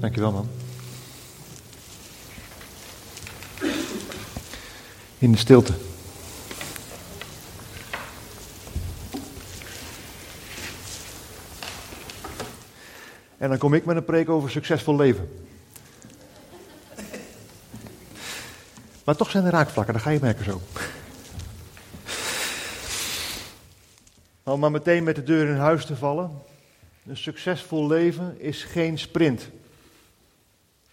Dankjewel, 0.00 0.32
man. 0.32 0.48
In 5.18 5.32
de 5.32 5.38
stilte. 5.38 5.72
En 13.38 13.48
dan 13.48 13.58
kom 13.58 13.74
ik 13.74 13.84
met 13.84 13.96
een 13.96 14.04
preek 14.04 14.28
over 14.28 14.50
succesvol 14.50 14.96
leven. 14.96 15.44
Maar 19.04 19.16
toch 19.16 19.30
zijn 19.30 19.44
er 19.44 19.52
raakvlakken, 19.52 19.94
dat 19.94 20.02
ga 20.02 20.10
je 20.10 20.18
merken 20.20 20.44
zo. 20.44 20.60
Om 24.42 24.60
maar 24.60 24.70
meteen 24.70 25.04
met 25.04 25.14
de 25.14 25.22
deur 25.22 25.48
in 25.48 25.56
huis 25.56 25.84
te 25.84 25.96
vallen. 25.96 26.30
Een 27.06 27.16
succesvol 27.16 27.86
leven 27.86 28.40
is 28.40 28.64
geen 28.64 28.98
sprint. 28.98 29.50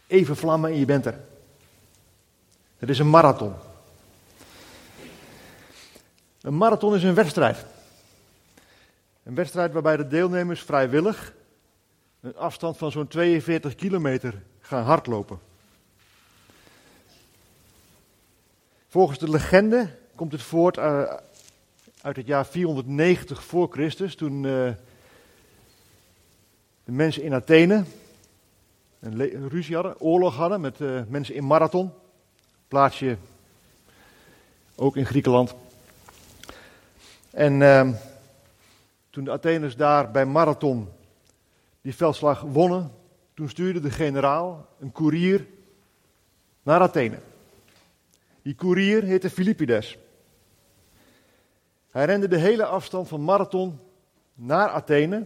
Even 0.08 0.36
vlammen 0.38 0.72
en 0.72 0.80
je 0.80 0.86
bent 0.86 1.06
er. 1.06 1.20
Het 2.78 2.90
is 2.90 3.00
een 3.00 3.10
marathon. 3.10 3.54
Een 6.42 6.58
marathon 6.58 6.96
is 6.96 7.04
een 7.04 7.14
wedstrijd. 7.14 7.66
Een 9.24 9.36
wedstrijd 9.36 9.74
waarbij 9.74 9.98
de 9.98 10.08
deelnemers 10.08 10.62
vrijwillig 10.62 11.34
een 12.20 12.36
afstand 12.36 12.78
van 12.78 12.92
zo'n 12.92 13.08
42 13.08 13.76
kilometer 13.76 14.42
gaan 14.60 14.84
hardlopen. 14.84 15.40
Volgens 18.88 19.20
de 19.20 19.30
legende 19.30 19.90
komt 20.16 20.32
het 20.32 20.42
voort 20.42 20.78
uh, 20.78 21.14
uit 22.02 22.16
het 22.16 22.28
jaar 22.28 22.46
490 22.46 23.44
voor 23.44 23.70
Christus, 23.72 24.16
toen 24.16 24.44
uh, 24.44 24.72
de 26.84 26.92
mensen 26.92 27.24
in 27.24 27.34
Athene 27.34 27.84
een 29.00 29.50
ruzie 29.50 29.76
hadden, 29.76 30.00
oorlog 30.00 30.36
hadden 30.36 30.62
met 30.62 30.80
uh, 30.80 31.02
mensen 31.08 31.36
in 31.36 31.48
Marathon, 31.48 31.92
plaatsje 32.68 33.18
ook 34.76 34.96
in 34.96 35.06
Griekenland. 35.06 35.56
En 37.30 37.62
ehm, 37.62 37.94
toen 39.10 39.24
de 39.24 39.32
Atheners 39.32 39.76
daar 39.76 40.12
bij 40.12 40.26
Marathon 40.26 40.90
die 41.82 41.96
veldslag 41.96 42.42
wonnen, 42.42 42.92
toen 43.34 43.50
stuurde 43.50 43.80
de 43.80 43.92
generaal 43.92 44.68
een 44.80 44.92
koerier 44.92 45.48
naar 46.64 46.82
Athene. 46.82 47.20
Die 48.42 48.56
koerier 48.56 49.04
heette 49.04 49.30
Philippides. 49.30 49.98
Hij 51.92 52.06
rende 52.06 52.28
de 52.28 52.38
hele 52.38 52.66
afstand 52.66 53.08
van 53.08 53.24
Marathon 53.24 53.80
naar 54.34 54.70
Athene. 54.70 55.26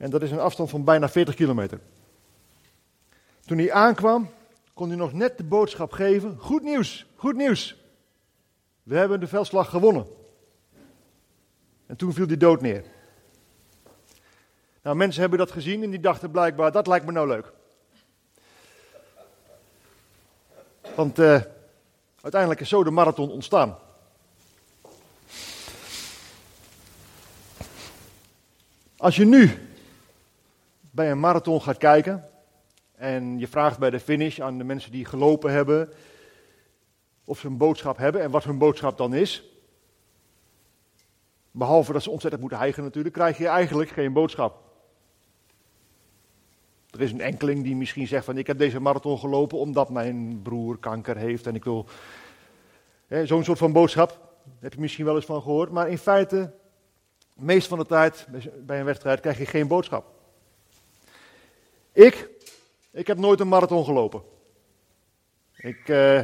En 0.00 0.10
dat 0.10 0.22
is 0.22 0.30
een 0.30 0.40
afstand 0.40 0.70
van 0.70 0.84
bijna 0.84 1.08
40 1.08 1.34
kilometer. 1.34 1.80
Toen 3.44 3.58
hij 3.58 3.72
aankwam, 3.72 4.30
kon 4.74 4.88
hij 4.88 4.96
nog 4.96 5.12
net 5.12 5.36
de 5.36 5.44
boodschap 5.44 5.92
geven: 5.92 6.36
Goed 6.38 6.62
nieuws, 6.62 7.06
goed 7.16 7.36
nieuws. 7.36 7.76
We 8.82 8.96
hebben 8.96 9.20
de 9.20 9.26
veldslag 9.26 9.70
gewonnen. 9.70 10.06
En 11.86 11.96
toen 11.96 12.12
viel 12.12 12.26
hij 12.26 12.36
dood 12.36 12.60
neer. 12.60 12.84
Nou, 14.82 14.96
mensen 14.96 15.20
hebben 15.20 15.38
dat 15.38 15.50
gezien 15.50 15.82
en 15.82 15.90
die 15.90 16.00
dachten 16.00 16.30
blijkbaar: 16.30 16.72
dat 16.72 16.86
lijkt 16.86 17.06
me 17.06 17.12
nou 17.12 17.28
leuk. 17.28 17.52
Want 20.94 21.18
uh, 21.18 21.40
uiteindelijk 22.20 22.60
is 22.60 22.68
zo 22.68 22.84
de 22.84 22.90
marathon 22.90 23.30
ontstaan. 23.30 23.78
Als 28.96 29.16
je 29.16 29.24
nu 29.24 29.68
bij 30.90 31.10
een 31.10 31.20
marathon 31.20 31.62
gaat 31.62 31.76
kijken 31.76 32.28
en 32.96 33.38
je 33.38 33.48
vraagt 33.48 33.78
bij 33.78 33.90
de 33.90 34.00
finish 34.00 34.40
aan 34.40 34.58
de 34.58 34.64
mensen 34.64 34.92
die 34.92 35.04
gelopen 35.04 35.52
hebben 35.52 35.92
of 37.24 37.38
ze 37.38 37.46
een 37.46 37.56
boodschap 37.56 37.96
hebben 37.96 38.22
en 38.22 38.30
wat 38.30 38.44
hun 38.44 38.58
boodschap 38.58 38.96
dan 38.96 39.14
is, 39.14 39.44
behalve 41.50 41.92
dat 41.92 42.02
ze 42.02 42.10
ontzettend 42.10 42.40
moeten 42.42 42.60
hijgen 42.60 42.82
natuurlijk, 42.82 43.14
krijg 43.14 43.38
je 43.38 43.46
eigenlijk 43.46 43.90
geen 43.90 44.12
boodschap. 44.12 44.68
Er 46.90 47.00
is 47.00 47.12
een 47.12 47.20
enkeling 47.20 47.64
die 47.64 47.76
misschien 47.76 48.06
zegt 48.06 48.24
van 48.24 48.38
ik 48.38 48.46
heb 48.46 48.58
deze 48.58 48.80
marathon 48.80 49.18
gelopen 49.18 49.58
omdat 49.58 49.90
mijn 49.90 50.42
broer 50.42 50.78
kanker 50.78 51.16
heeft 51.16 51.46
en 51.46 51.54
ik 51.54 51.64
wil... 51.64 51.86
Zo'n 53.24 53.44
soort 53.44 53.58
van 53.58 53.72
boodschap, 53.72 54.34
heb 54.60 54.72
je 54.72 54.80
misschien 54.80 55.04
wel 55.04 55.14
eens 55.14 55.24
van 55.24 55.42
gehoord. 55.42 55.70
Maar 55.70 55.88
in 55.88 55.98
feite, 55.98 56.52
meest 57.34 57.68
van 57.68 57.78
de 57.78 57.86
tijd 57.86 58.26
bij 58.66 58.78
een 58.78 58.84
wedstrijd 58.84 59.20
krijg 59.20 59.38
je 59.38 59.46
geen 59.46 59.68
boodschap. 59.68 60.19
Ik, 62.00 62.28
ik 62.90 63.06
heb 63.06 63.18
nooit 63.18 63.40
een 63.40 63.48
marathon 63.48 63.84
gelopen. 63.84 64.22
Ik 65.56 65.88
uh, 65.88 66.22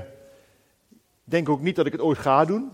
denk 1.25 1.49
ook 1.49 1.61
niet 1.61 1.77
dat 1.77 1.87
ik 1.87 1.93
het 1.93 2.01
ooit 2.01 2.19
ga 2.19 2.45
doen. 2.45 2.73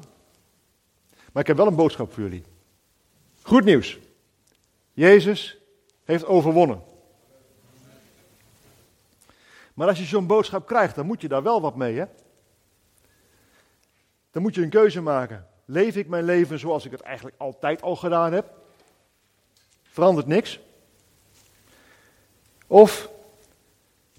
Maar 1.33 1.43
ik 1.43 1.47
heb 1.49 1.57
wel 1.57 1.67
een 1.67 1.75
boodschap 1.75 2.13
voor 2.13 2.23
jullie. 2.23 2.45
Goed 3.43 3.65
nieuws. 3.65 3.99
Jezus 4.93 5.59
heeft 6.05 6.25
overwonnen. 6.25 6.83
Maar 9.75 9.89
als 9.89 9.99
je 9.99 10.05
zo'n 10.05 10.27
boodschap 10.27 10.67
krijgt, 10.67 10.95
dan 10.95 11.07
moet 11.07 11.21
je 11.21 11.29
daar 11.29 11.43
wel 11.43 11.61
wat 11.61 11.77
mee, 11.77 11.99
hè? 11.99 12.05
Dan 14.31 14.43
moet 14.43 14.55
je 14.55 14.63
een 14.63 14.71
keuze 14.71 15.01
maken. 15.01 15.47
Leef 15.65 15.97
ik 15.97 16.09
mijn 16.09 16.25
leven 16.25 16.59
zoals 16.59 16.85
ik 16.85 16.91
het 16.91 17.01
eigenlijk 17.01 17.37
altijd 17.39 17.83
al 17.83 17.97
gedaan 17.97 18.33
heb? 18.33 18.51
Verandert 19.83 20.27
niks? 20.27 20.61
Of 22.73 23.11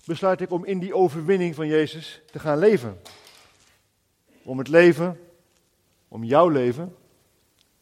besluit 0.06 0.41
ik 0.41 0.52
om 0.52 0.66
in 0.66 0.80
die 0.80 0.96
overwinning 0.96 1.56
van 1.56 1.68
Jezus 1.68 2.22
te 2.31 2.40
gaan 2.40 2.58
leven? 2.58 3.02
Om 4.44 4.58
het 4.58 4.68
leven, 4.68 5.19
om 6.08 6.24
jouw 6.24 6.47
leven, 6.47 6.96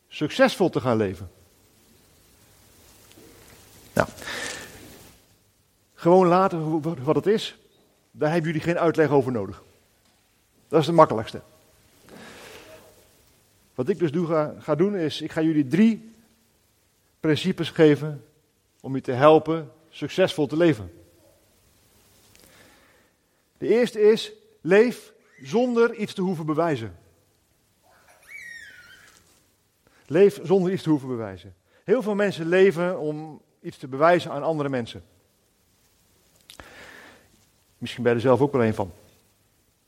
succesvol 0.07 0.69
te 0.69 0.81
gaan 0.81 0.97
leven. 0.97 1.31
Nou, 3.93 4.07
gewoon 5.93 6.27
laten 6.27 6.81
wat 7.03 7.15
het 7.15 7.25
is. 7.27 7.57
Daar 8.11 8.31
hebben 8.31 8.51
jullie 8.51 8.65
geen 8.65 8.79
uitleg 8.79 9.09
over 9.09 9.31
nodig. 9.31 9.63
Dat 10.67 10.79
is 10.79 10.85
de 10.85 10.91
makkelijkste. 10.91 11.41
Wat 13.75 13.89
ik 13.89 13.99
dus 13.99 14.11
doe, 14.11 14.27
ga, 14.27 14.55
ga 14.59 14.75
doen 14.75 14.95
is, 14.95 15.21
ik 15.21 15.31
ga 15.31 15.41
jullie 15.41 15.67
drie 15.67 16.13
principes 17.19 17.69
geven 17.69 18.25
om 18.81 18.95
je 18.95 19.01
te 19.01 19.11
helpen 19.11 19.71
succesvol 19.91 20.47
te 20.47 20.57
leven. 20.57 20.91
De 23.57 23.67
eerste 23.67 24.01
is, 24.01 24.31
leef 24.61 25.13
zonder 25.41 25.93
iets 25.93 26.13
te 26.13 26.21
hoeven 26.21 26.45
bewijzen. 26.45 26.95
Leef 30.05 30.39
zonder 30.43 30.71
iets 30.71 30.83
te 30.83 30.89
hoeven 30.89 31.07
bewijzen. 31.07 31.55
Heel 31.83 32.01
veel 32.01 32.15
mensen 32.15 32.47
leven 32.47 32.99
om 32.99 33.41
iets 33.61 33.77
te 33.77 33.87
bewijzen 33.87 34.31
aan 34.31 34.43
andere 34.43 34.69
mensen. 34.69 35.03
Misschien 37.77 38.03
ben 38.03 38.11
je 38.11 38.17
er 38.17 38.25
zelf 38.25 38.41
ook 38.41 38.51
wel 38.51 38.63
een 38.63 38.73
van. 38.73 38.91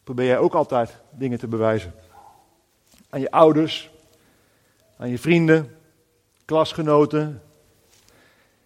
Probeer 0.03 0.25
jij 0.25 0.37
ook 0.37 0.53
altijd 0.53 1.01
dingen 1.09 1.39
te 1.39 1.47
bewijzen. 1.47 1.93
Aan 3.09 3.19
je 3.19 3.31
ouders, 3.31 3.91
aan 4.97 5.09
je 5.09 5.19
vrienden, 5.19 5.77
klasgenoten, 6.45 7.41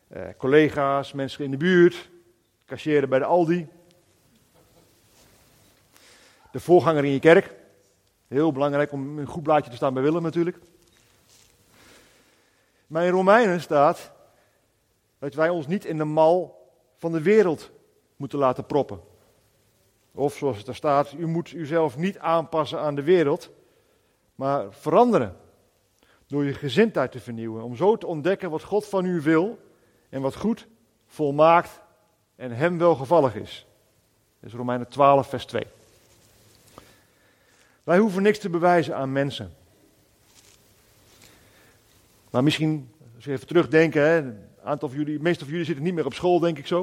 eh, 0.08 0.22
collega's, 0.38 1.14
mensen 1.14 1.44
in 1.44 1.52
de 1.52 1.58
buurt, 1.58 2.10
kassieren 2.66 3.10
bij 3.10 3.20
de 3.20 3.26
Aldi. 3.26 3.68
De 6.52 6.60
voorganger 6.60 7.06
in 7.06 7.12
je 7.12 7.20
kerk. 7.20 7.56
Heel 8.28 8.52
belangrijk 8.52 8.92
om 8.92 9.20
een 9.20 9.26
goed 9.26 9.44
blaadje 9.44 9.70
te 9.70 9.76
staan 9.76 9.94
bij 9.94 10.04
Willem 10.04 10.24
natuurlijk. 10.24 10.58
Maar 12.88 13.06
in 13.06 13.12
Romeinen 13.12 13.62
staat 13.62 14.12
dat 15.20 15.34
wij 15.34 15.50
ons 15.50 15.68
niet 15.68 15.86
in 15.86 15.98
de 15.98 16.04
mal 16.04 16.68
van 16.98 17.12
de 17.12 17.22
wereld 17.22 17.72
moeten 18.16 18.40
laten 18.40 18.66
proppen. 18.66 19.00
Of 20.12 20.36
zoals 20.36 20.58
het 20.58 20.68
er 20.68 20.76
staat, 20.76 21.14
u 21.14 21.28
moet 21.28 21.52
uzelf 21.52 21.98
niet 21.98 22.20
aanpassen 22.20 22.80
aan 22.80 22.96
de 22.96 23.04
wereld, 23.04 23.50
maar 24.36 24.74
veranderen. 24.74 25.38
Door 26.28 26.46
je 26.46 26.54
gezindheid 26.54 27.12
te 27.12 27.20
vernieuwen. 27.20 27.64
Om 27.64 27.76
zo 27.76 27.98
te 27.98 28.08
ontdekken 28.08 28.50
wat 28.50 28.64
God 28.64 28.86
van 28.86 29.06
u 29.06 29.22
wil 29.22 29.60
en 30.18 30.24
wat 30.24 30.36
goed, 30.36 30.68
volmaakt 31.06 31.82
en 32.36 32.52
hem 32.52 32.78
welgevallig 32.78 33.36
is. 33.36 33.66
Dat 34.40 34.50
is 34.50 34.56
Romeinen 34.56 34.88
12, 34.88 35.28
vers 35.28 35.46
2. 35.46 35.64
Wij 37.84 37.98
hoeven 37.98 38.24
niks 38.24 38.40
te 38.40 38.50
bewijzen 38.50 38.96
aan 38.96 39.12
mensen. 39.12 39.54
Maar 42.30 42.44
misschien, 42.44 42.92
als 43.16 43.24
je 43.24 43.32
even 43.32 43.48
terugdenken, 43.48 44.02
hè, 44.02 44.18
een 44.18 44.48
aantal 44.64 44.90
van 44.90 44.98
jullie, 44.98 45.18
de 45.18 45.24
meeste 45.24 45.44
van 45.44 45.50
jullie 45.50 45.66
zitten 45.66 45.84
niet 45.84 45.94
meer 45.94 46.06
op 46.06 46.14
school, 46.14 46.40
denk 46.40 46.58
ik 46.58 46.68
zo. 46.68 46.80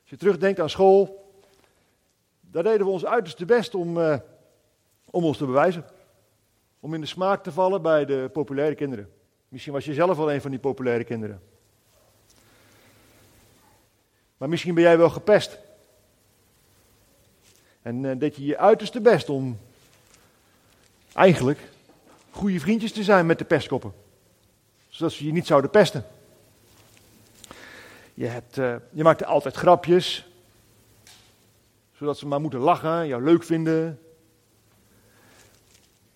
Als 0.00 0.10
je 0.10 0.16
terugdenkt 0.16 0.60
aan 0.60 0.70
school, 0.70 1.32
daar 2.40 2.62
deden 2.62 2.86
we 2.86 2.92
ons 2.92 3.04
uiterste 3.04 3.44
best 3.44 3.74
om, 3.74 3.98
uh, 3.98 4.16
om 5.10 5.24
ons 5.24 5.36
te 5.36 5.46
bewijzen. 5.46 5.84
Om 6.80 6.94
in 6.94 7.00
de 7.00 7.06
smaak 7.06 7.42
te 7.42 7.52
vallen 7.52 7.82
bij 7.82 8.04
de 8.04 8.30
populaire 8.32 8.74
kinderen. 8.74 9.10
Misschien 9.48 9.72
was 9.72 9.84
je 9.84 9.94
zelf 9.94 10.16
wel 10.16 10.32
een 10.32 10.40
van 10.40 10.50
die 10.50 10.60
populaire 10.60 11.04
kinderen. 11.04 11.51
Maar 14.42 14.50
misschien 14.50 14.74
ben 14.74 14.82
jij 14.82 14.98
wel 14.98 15.10
gepest. 15.10 15.58
En 17.82 18.02
uh, 18.02 18.18
deed 18.18 18.36
je 18.36 18.44
je 18.44 18.58
uiterste 18.58 19.00
best 19.00 19.28
om 19.28 19.58
eigenlijk 21.12 21.58
goede 22.30 22.60
vriendjes 22.60 22.92
te 22.92 23.02
zijn 23.02 23.26
met 23.26 23.38
de 23.38 23.44
pestkoppen. 23.44 23.92
Zodat 24.88 25.12
ze 25.12 25.26
je 25.26 25.32
niet 25.32 25.46
zouden 25.46 25.70
pesten. 25.70 26.04
Je, 28.14 28.26
hebt, 28.26 28.56
uh, 28.56 28.76
je 28.90 29.02
maakte 29.02 29.24
altijd 29.24 29.54
grapjes. 29.54 30.28
Zodat 31.92 32.18
ze 32.18 32.26
maar 32.26 32.40
moeten 32.40 32.60
lachen, 32.60 33.06
jou 33.06 33.24
leuk 33.24 33.42
vinden. 33.42 34.00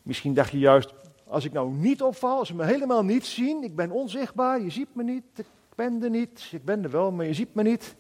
Misschien 0.03 0.35
dacht 0.35 0.51
je 0.51 0.59
juist, 0.59 0.93
als 1.27 1.45
ik 1.45 1.53
nou 1.53 1.73
niet 1.73 2.03
opval, 2.03 2.39
als 2.39 2.49
ze 2.49 2.55
me 2.55 2.65
helemaal 2.65 3.05
niet 3.05 3.27
zien, 3.27 3.63
ik 3.63 3.77
ben 3.77 3.91
onzichtbaar, 3.91 4.61
je 4.61 4.71
ziet 4.71 4.95
me 4.95 5.03
niet, 5.03 5.39
ik 5.39 5.47
ben 5.75 6.03
er 6.03 6.11
niet, 6.11 6.49
ik 6.53 6.65
ben 6.65 6.85
er 6.85 6.91
wel, 6.91 7.13
maar 7.13 7.27
je 7.27 7.35
ziet 7.35 7.55
me 7.55 7.63
niet. 7.63 7.95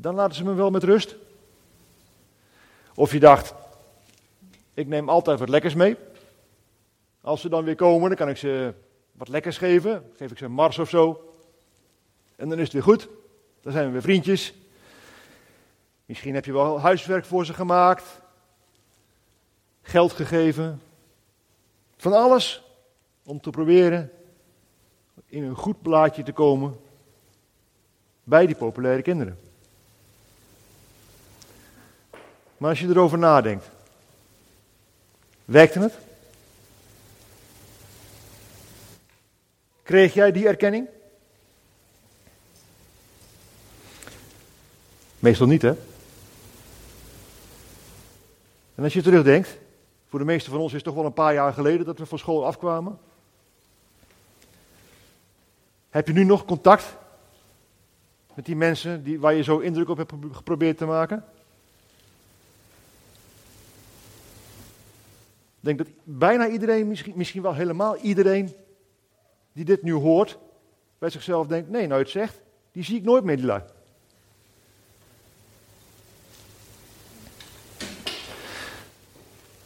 Dan 0.00 0.14
laten 0.14 0.36
ze 0.36 0.44
me 0.44 0.54
wel 0.54 0.70
met 0.70 0.84
rust. 0.84 1.16
Of 2.94 3.12
je 3.12 3.20
dacht, 3.20 3.54
ik 4.74 4.86
neem 4.86 5.08
altijd 5.08 5.38
wat 5.38 5.48
lekkers 5.48 5.74
mee. 5.74 5.96
Als 7.20 7.40
ze 7.40 7.48
dan 7.48 7.64
weer 7.64 7.74
komen, 7.74 8.08
dan 8.08 8.18
kan 8.18 8.28
ik 8.28 8.36
ze 8.36 8.74
wat 9.12 9.28
lekkers 9.28 9.58
geven. 9.58 10.12
Geef 10.16 10.30
ik 10.30 10.38
ze 10.38 10.44
een 10.44 10.52
mars 10.52 10.78
of 10.78 10.88
zo. 10.88 11.34
En 12.36 12.48
dan 12.48 12.58
is 12.58 12.64
het 12.64 12.72
weer 12.72 12.82
goed. 12.82 13.08
Dan 13.60 13.72
zijn 13.72 13.86
we 13.86 13.92
weer 13.92 14.02
vriendjes. 14.02 14.54
Misschien 16.06 16.34
heb 16.34 16.44
je 16.44 16.52
wel 16.52 16.80
huiswerk 16.80 17.24
voor 17.24 17.46
ze 17.46 17.54
gemaakt. 17.54 18.20
Geld 19.82 20.12
gegeven. 20.12 20.80
Van 21.96 22.12
alles 22.12 22.62
om 23.24 23.40
te 23.40 23.50
proberen 23.50 24.10
in 25.26 25.42
een 25.42 25.56
goed 25.56 25.82
blaadje 25.82 26.22
te 26.22 26.32
komen 26.32 26.80
bij 28.24 28.46
die 28.46 28.56
populaire 28.56 29.02
kinderen. 29.02 29.47
Maar 32.58 32.70
als 32.70 32.80
je 32.80 32.88
erover 32.88 33.18
nadenkt, 33.18 33.70
werkte 35.44 35.80
het? 35.80 35.94
Kreeg 39.82 40.14
jij 40.14 40.32
die 40.32 40.46
erkenning? 40.46 40.88
Meestal 45.18 45.46
niet, 45.46 45.62
hè? 45.62 45.72
En 48.74 48.84
als 48.84 48.92
je 48.92 49.02
terugdenkt, 49.02 49.58
voor 50.08 50.18
de 50.18 50.24
meeste 50.24 50.50
van 50.50 50.58
ons 50.58 50.68
is 50.68 50.76
het 50.76 50.84
toch 50.84 50.94
wel 50.94 51.04
een 51.04 51.12
paar 51.12 51.34
jaar 51.34 51.52
geleden 51.52 51.86
dat 51.86 51.98
we 51.98 52.06
van 52.06 52.18
school 52.18 52.46
afkwamen. 52.46 52.98
Heb 55.90 56.06
je 56.06 56.12
nu 56.12 56.24
nog 56.24 56.44
contact 56.44 56.96
met 58.34 58.46
die 58.46 58.56
mensen 58.56 59.04
die, 59.04 59.20
waar 59.20 59.34
je 59.34 59.42
zo 59.42 59.58
indruk 59.58 59.88
op 59.88 59.96
hebt 59.96 60.12
geprobeerd 60.32 60.78
te 60.78 60.86
maken? 60.86 61.24
Ik 65.60 65.64
denk 65.64 65.78
dat 65.78 65.88
bijna 66.04 66.48
iedereen, 66.48 66.88
misschien, 66.88 67.12
misschien 67.16 67.42
wel 67.42 67.54
helemaal 67.54 67.96
iedereen 67.96 68.54
die 69.52 69.64
dit 69.64 69.82
nu 69.82 69.92
hoort, 69.92 70.38
bij 70.98 71.10
zichzelf 71.10 71.46
denkt: 71.46 71.70
nee, 71.70 71.86
nou 71.86 72.00
het 72.00 72.10
zegt, 72.10 72.40
die 72.72 72.84
zie 72.84 72.96
ik 72.96 73.04
nooit 73.04 73.24
meer, 73.24 73.36
die 73.36 73.44
lui. 73.44 73.62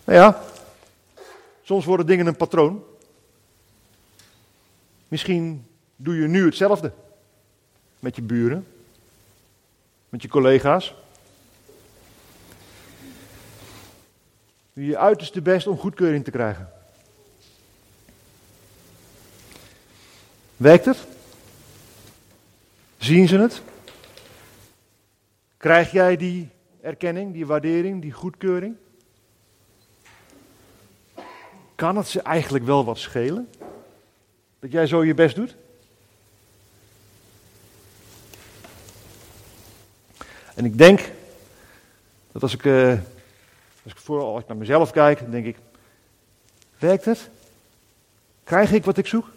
Nou 0.04 0.18
ja, 0.18 0.42
soms 1.62 1.84
worden 1.84 2.06
dingen 2.06 2.26
een 2.26 2.36
patroon. 2.36 2.84
Misschien 5.08 5.66
doe 5.96 6.14
je 6.14 6.26
nu 6.26 6.44
hetzelfde 6.44 6.92
met 7.98 8.16
je 8.16 8.22
buren, 8.22 8.66
met 10.08 10.22
je 10.22 10.28
collega's. 10.28 10.94
Doe 14.72 14.86
je 14.86 14.98
uiterste 14.98 15.42
best 15.42 15.66
om 15.66 15.78
goedkeuring 15.78 16.24
te 16.24 16.30
krijgen. 16.30 16.72
Werkt 20.56 20.84
het? 20.84 21.06
Zien 22.98 23.28
ze 23.28 23.38
het? 23.38 23.62
Krijg 25.56 25.92
jij 25.92 26.16
die 26.16 26.48
erkenning, 26.80 27.32
die 27.32 27.46
waardering, 27.46 28.02
die 28.02 28.12
goedkeuring? 28.12 28.76
Kan 31.74 31.96
het 31.96 32.08
ze 32.08 32.22
eigenlijk 32.22 32.64
wel 32.64 32.84
wat 32.84 32.98
schelen? 32.98 33.48
Dat 34.58 34.72
jij 34.72 34.86
zo 34.86 35.04
je 35.04 35.14
best 35.14 35.34
doet? 35.34 35.56
En 40.54 40.64
ik 40.64 40.78
denk 40.78 41.10
dat 42.32 42.42
als 42.42 42.54
ik, 42.54 42.64
uh, 42.64 42.98
als 43.84 43.92
ik 43.92 43.98
vooral 43.98 44.32
als 44.32 44.42
ik 44.42 44.48
naar 44.48 44.56
mezelf 44.56 44.90
kijk, 44.90 45.18
dan 45.18 45.30
denk 45.30 45.46
ik, 45.46 45.56
werkt 46.78 47.04
het? 47.04 47.30
Krijg 48.44 48.72
ik 48.72 48.84
wat 48.84 48.98
ik 48.98 49.06
zoek? 49.06 49.30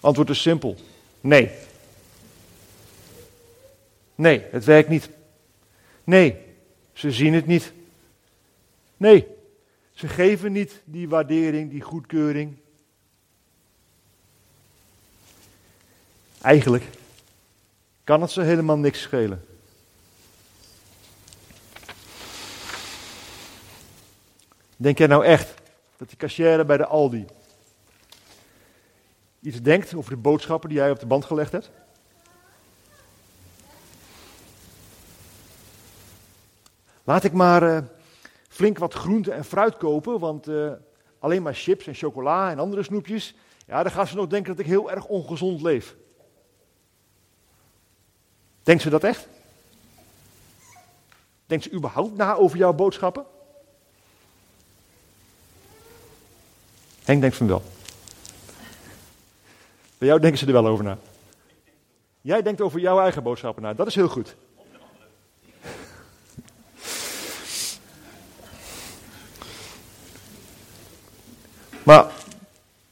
Antwoord 0.00 0.30
is 0.30 0.42
simpel. 0.42 0.76
Nee. 1.20 1.50
Nee, 4.14 4.42
het 4.50 4.64
werkt 4.64 4.88
niet. 4.88 5.10
Nee, 6.04 6.36
ze 6.92 7.12
zien 7.12 7.34
het 7.34 7.46
niet. 7.46 7.72
Nee, 8.96 9.26
ze 9.92 10.08
geven 10.08 10.52
niet 10.52 10.80
die 10.84 11.08
waardering, 11.08 11.70
die 11.70 11.80
goedkeuring. 11.80 12.56
Eigenlijk 16.40 16.84
kan 18.04 18.20
het 18.22 18.30
ze 18.30 18.42
helemaal 18.42 18.78
niks 18.78 19.00
schelen. 19.00 19.51
Denk 24.82 24.98
jij 24.98 25.06
nou 25.06 25.24
echt 25.24 25.54
dat 25.96 26.08
die 26.08 26.16
cashier 26.16 26.66
bij 26.66 26.76
de 26.76 26.86
Aldi 26.86 27.26
iets 29.40 29.62
denkt 29.62 29.94
over 29.94 30.10
de 30.10 30.16
boodschappen 30.16 30.68
die 30.68 30.78
jij 30.78 30.90
op 30.90 31.00
de 31.00 31.06
band 31.06 31.24
gelegd 31.24 31.52
hebt? 31.52 31.70
Laat 37.04 37.24
ik 37.24 37.32
maar 37.32 37.62
uh, 37.62 37.78
flink 38.48 38.78
wat 38.78 38.94
groente 38.94 39.32
en 39.32 39.44
fruit 39.44 39.76
kopen, 39.76 40.18
want 40.18 40.48
uh, 40.48 40.72
alleen 41.18 41.42
maar 41.42 41.54
chips 41.54 41.86
en 41.86 41.94
chocola 41.94 42.50
en 42.50 42.58
andere 42.58 42.82
snoepjes, 42.82 43.34
ja, 43.66 43.82
dan 43.82 43.92
gaan 43.92 44.06
ze 44.06 44.16
nog 44.16 44.26
denken 44.26 44.50
dat 44.50 44.64
ik 44.64 44.70
heel 44.70 44.90
erg 44.90 45.06
ongezond 45.06 45.62
leef. 45.62 45.96
Denkt 48.62 48.82
ze 48.82 48.90
dat 48.90 49.04
echt? 49.04 49.28
Denkt 51.46 51.64
ze 51.64 51.72
überhaupt 51.72 52.16
na 52.16 52.34
over 52.34 52.58
jouw 52.58 52.72
boodschappen? 52.72 53.31
Henk 57.04 57.20
denkt 57.20 57.36
van 57.36 57.46
wel. 57.46 57.62
Bij 59.98 60.08
jou 60.08 60.20
denken 60.20 60.38
ze 60.38 60.46
er 60.46 60.52
wel 60.52 60.66
over 60.66 60.84
na. 60.84 60.98
Jij 62.20 62.42
denkt 62.42 62.60
over 62.60 62.80
jouw 62.80 63.00
eigen 63.00 63.22
boodschappen 63.22 63.62
na. 63.62 63.74
Dat 63.74 63.86
is 63.86 63.94
heel 63.94 64.08
goed. 64.08 64.36
Maar 71.82 72.12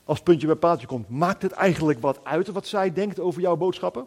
als 0.05 0.21
puntje 0.21 0.47
bij 0.47 0.57
paaltje 0.57 0.87
komt, 0.87 1.09
maakt 1.09 1.43
het 1.43 1.53
eigenlijk 1.53 2.01
wat 2.01 2.25
uit 2.25 2.49
wat 2.49 2.67
zij 2.67 2.93
denkt 2.93 3.21
over 3.21 3.41
jouw 3.41 3.57
boodschappen? 3.57 4.07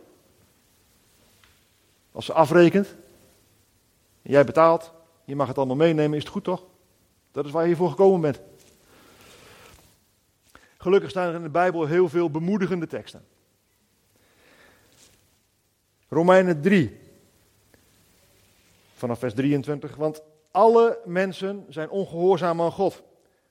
Als 2.12 2.26
ze 2.26 2.34
afrekent, 2.34 2.88
en 4.22 4.32
jij 4.32 4.44
betaalt, 4.44 4.92
je 5.26 5.36
mag 5.36 5.48
het 5.48 5.58
allemaal 5.58 5.76
meenemen, 5.76 6.18
is 6.18 6.24
het 6.24 6.32
goed 6.32 6.44
toch? 6.44 6.64
Dat 7.32 7.46
is 7.46 7.52
waar 7.52 7.62
je 7.62 7.68
hiervoor 7.68 7.90
gekomen 7.90 8.22
bent. 8.22 8.40
Gelukkig 10.84 11.10
staan 11.10 11.28
er 11.28 11.36
in 11.36 11.44
de 11.44 11.50
Bijbel 11.50 11.86
heel 11.86 12.10
veel 12.10 12.32
bemoedigende 12.32 12.88
teksten. 12.88 13.26
Romeinen 16.10 16.62
3, 16.62 17.00
vanaf 18.94 19.20
vers 19.20 19.34
23. 19.34 19.96
Want 19.96 20.22
alle 20.52 21.00
mensen 21.06 21.66
zijn 21.70 21.90
ongehoorzaam 21.90 22.62
aan 22.62 22.72
God. 22.72 23.04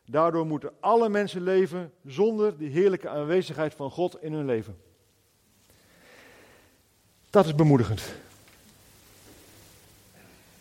Daardoor 0.07 0.47
moeten 0.47 0.73
alle 0.81 1.09
mensen 1.09 1.43
leven 1.43 1.93
zonder 2.07 2.59
de 2.59 2.65
heerlijke 2.65 3.09
aanwezigheid 3.09 3.75
van 3.75 3.91
God 3.91 4.23
in 4.23 4.33
hun 4.33 4.47
leven. 4.47 4.77
Dat 7.31 7.45
is 7.47 7.55
bemoedigend. 7.55 8.15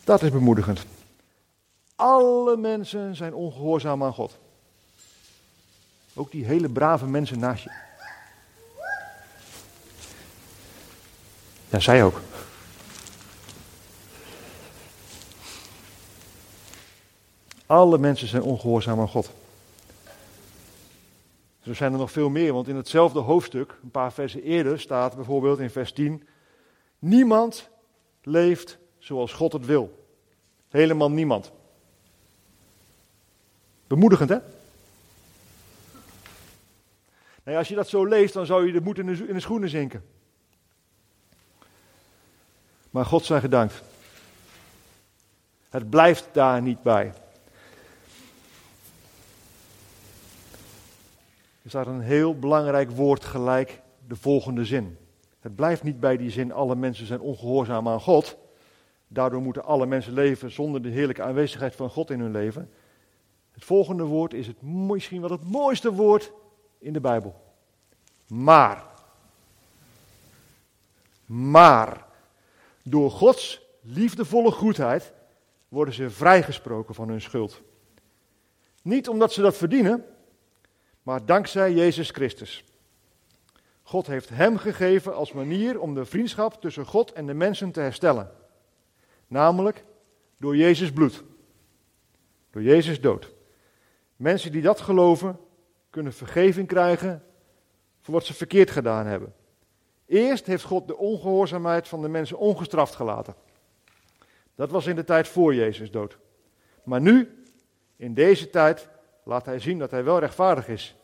Dat 0.04 0.22
is 0.22 0.32
bemoedigend. 0.32 0.86
Alle 1.96 2.58
mensen 2.58 3.16
zijn 3.16 3.34
ongehoorzaam 3.34 4.04
aan 4.04 4.14
God. 4.14 4.40
Ook 6.14 6.32
die 6.32 6.46
hele 6.46 6.70
brave 6.70 7.06
mensen 7.06 7.40
naast 7.40 7.64
je. 7.64 7.72
Ja, 11.70 11.80
zij 11.80 12.04
ook. 12.04 12.22
Alle 17.66 17.98
mensen 17.98 18.28
zijn 18.28 18.42
ongehoorzaam 18.42 19.00
aan 19.00 19.08
God. 19.08 19.32
Zo 21.62 21.74
zijn 21.74 21.92
er 21.94 22.00
nog 22.00 22.12
veel 22.12 22.30
meer, 22.30 22.54
want 22.54 22.68
in 22.68 22.76
hetzelfde 22.76 23.20
hoofdstuk, 23.20 23.80
een 23.84 23.92
paar 23.92 24.14
versen 24.14 24.44
eerder, 24.44 24.80
staat 24.80 25.16
bijvoorbeeld 25.16 25.60
in 25.60 25.70
vers 25.70 25.92
10: 25.94 26.28
Niemand 27.00 27.70
leeft 28.24 28.78
zoals 29.00 29.34
God 29.34 29.54
het 29.54 29.66
wil. 29.66 30.06
Helemaal 30.70 31.12
niemand. 31.12 31.52
Bemoedigend, 33.88 34.30
hè? 34.30 34.38
Als 37.44 37.68
je 37.68 37.76
dat 37.76 37.90
zo 37.90 38.06
leest, 38.06 38.34
dan 38.34 38.46
zou 38.46 38.66
je 38.66 38.72
de 38.72 38.82
moed 38.82 38.98
in 38.98 39.06
de, 39.06 39.28
in 39.28 39.34
de 39.34 39.40
schoenen 39.40 39.70
zinken. 39.70 40.04
Maar 42.90 43.06
God 43.06 43.26
zij 43.26 43.40
gedankt. 43.40 43.84
Het 45.70 45.90
blijft 45.90 46.28
daar 46.32 46.62
niet 46.62 46.84
bij. 46.84 47.14
Er 51.62 51.70
staat 51.70 51.88
een 51.88 52.02
heel 52.02 52.40
belangrijk 52.40 52.92
woord 52.92 53.26
gelijk 53.26 53.82
de 54.08 54.16
volgende 54.16 54.66
zin. 54.66 54.98
Het 55.40 55.56
blijft 55.56 55.84
niet 55.84 56.00
bij 56.00 56.18
die 56.18 56.30
zin, 56.30 56.52
alle 56.52 56.76
mensen 56.76 57.06
zijn 57.06 57.20
ongehoorzaam 57.20 57.88
aan 57.88 58.02
God. 58.02 58.38
Daardoor 59.08 59.42
moeten 59.42 59.64
alle 59.64 59.86
mensen 59.86 60.14
leven 60.14 60.52
zonder 60.52 60.82
de 60.82 60.90
heerlijke 60.90 61.24
aanwezigheid 61.24 61.76
van 61.76 61.90
God 61.90 62.10
in 62.10 62.20
hun 62.20 62.32
leven. 62.32 62.70
Het 63.52 63.66
volgende 63.66 64.04
woord 64.04 64.34
is 64.34 64.48
het, 64.48 64.62
misschien 64.62 65.22
wel 65.22 65.32
het 65.32 65.52
mooiste 65.52 65.94
woord 65.94 66.32
in 66.82 66.94
de 66.94 67.00
Bijbel. 67.00 67.56
Maar. 68.28 68.84
Maar. 71.26 72.06
Door 72.84 73.12
Gods 73.12 73.62
liefdevolle 73.82 74.52
goedheid 74.52 75.14
worden 75.68 75.94
ze 75.94 76.10
vrijgesproken 76.10 76.96
van 76.96 77.10
hun 77.10 77.22
schuld. 77.22 77.62
Niet 78.82 79.10
omdat 79.10 79.34
ze 79.34 79.42
dat 79.42 79.58
verdienen, 79.58 80.06
maar 81.04 81.26
dankzij 81.26 81.74
Jezus 81.74 82.10
Christus. 82.10 82.64
God 83.84 84.08
heeft 84.08 84.30
Hem 84.30 84.58
gegeven 84.58 85.16
als 85.16 85.34
manier 85.34 85.80
om 85.80 85.94
de 85.94 86.06
vriendschap 86.06 86.62
tussen 86.62 86.86
God 86.86 87.12
en 87.12 87.26
de 87.26 87.34
mensen 87.34 87.72
te 87.72 87.80
herstellen. 87.80 88.32
Namelijk 89.28 89.84
door 90.38 90.56
Jezus 90.56 90.92
bloed. 90.92 91.24
Door 92.52 92.62
Jezus 92.62 93.02
dood. 93.02 93.32
Mensen 94.16 94.52
die 94.52 94.62
dat 94.62 94.82
geloven, 94.82 95.40
kunnen 95.92 96.14
vergeving 96.14 96.68
krijgen 96.68 97.24
voor 98.02 98.14
wat 98.14 98.26
ze 98.26 98.34
verkeerd 98.34 98.72
gedaan 98.72 99.06
hebben. 99.06 99.34
Eerst 100.06 100.46
heeft 100.46 100.64
God 100.64 100.88
de 100.88 100.98
ongehoorzaamheid 100.98 101.88
van 101.88 102.02
de 102.02 102.08
mensen 102.08 102.38
ongestraft 102.38 102.96
gelaten. 102.96 103.36
Dat 104.56 104.72
was 104.72 104.88
in 104.88 104.96
de 104.96 105.04
tijd 105.04 105.28
voor 105.28 105.56
Jezus 105.56 105.92
dood. 105.92 106.18
Maar 106.84 107.02
nu, 107.02 107.44
in 107.96 108.14
deze 108.14 108.50
tijd, 108.50 108.90
laat 109.24 109.46
hij 109.46 109.60
zien 109.60 109.80
dat 109.80 109.92
hij 109.92 110.04
wel 110.04 110.20
rechtvaardig 110.20 110.68
is. 110.68 110.96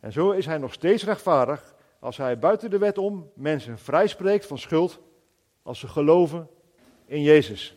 En 0.00 0.12
zo 0.12 0.30
is 0.30 0.46
hij 0.46 0.58
nog 0.58 0.72
steeds 0.72 1.04
rechtvaardig 1.04 1.74
als 1.98 2.16
hij 2.16 2.38
buiten 2.38 2.70
de 2.70 2.78
wet 2.78 2.98
om 2.98 3.30
mensen 3.34 3.78
vrijspreekt 3.78 4.46
van 4.46 4.58
schuld 4.58 4.98
als 5.62 5.78
ze 5.78 5.88
geloven 5.88 6.48
in 7.06 7.22
Jezus. 7.22 7.76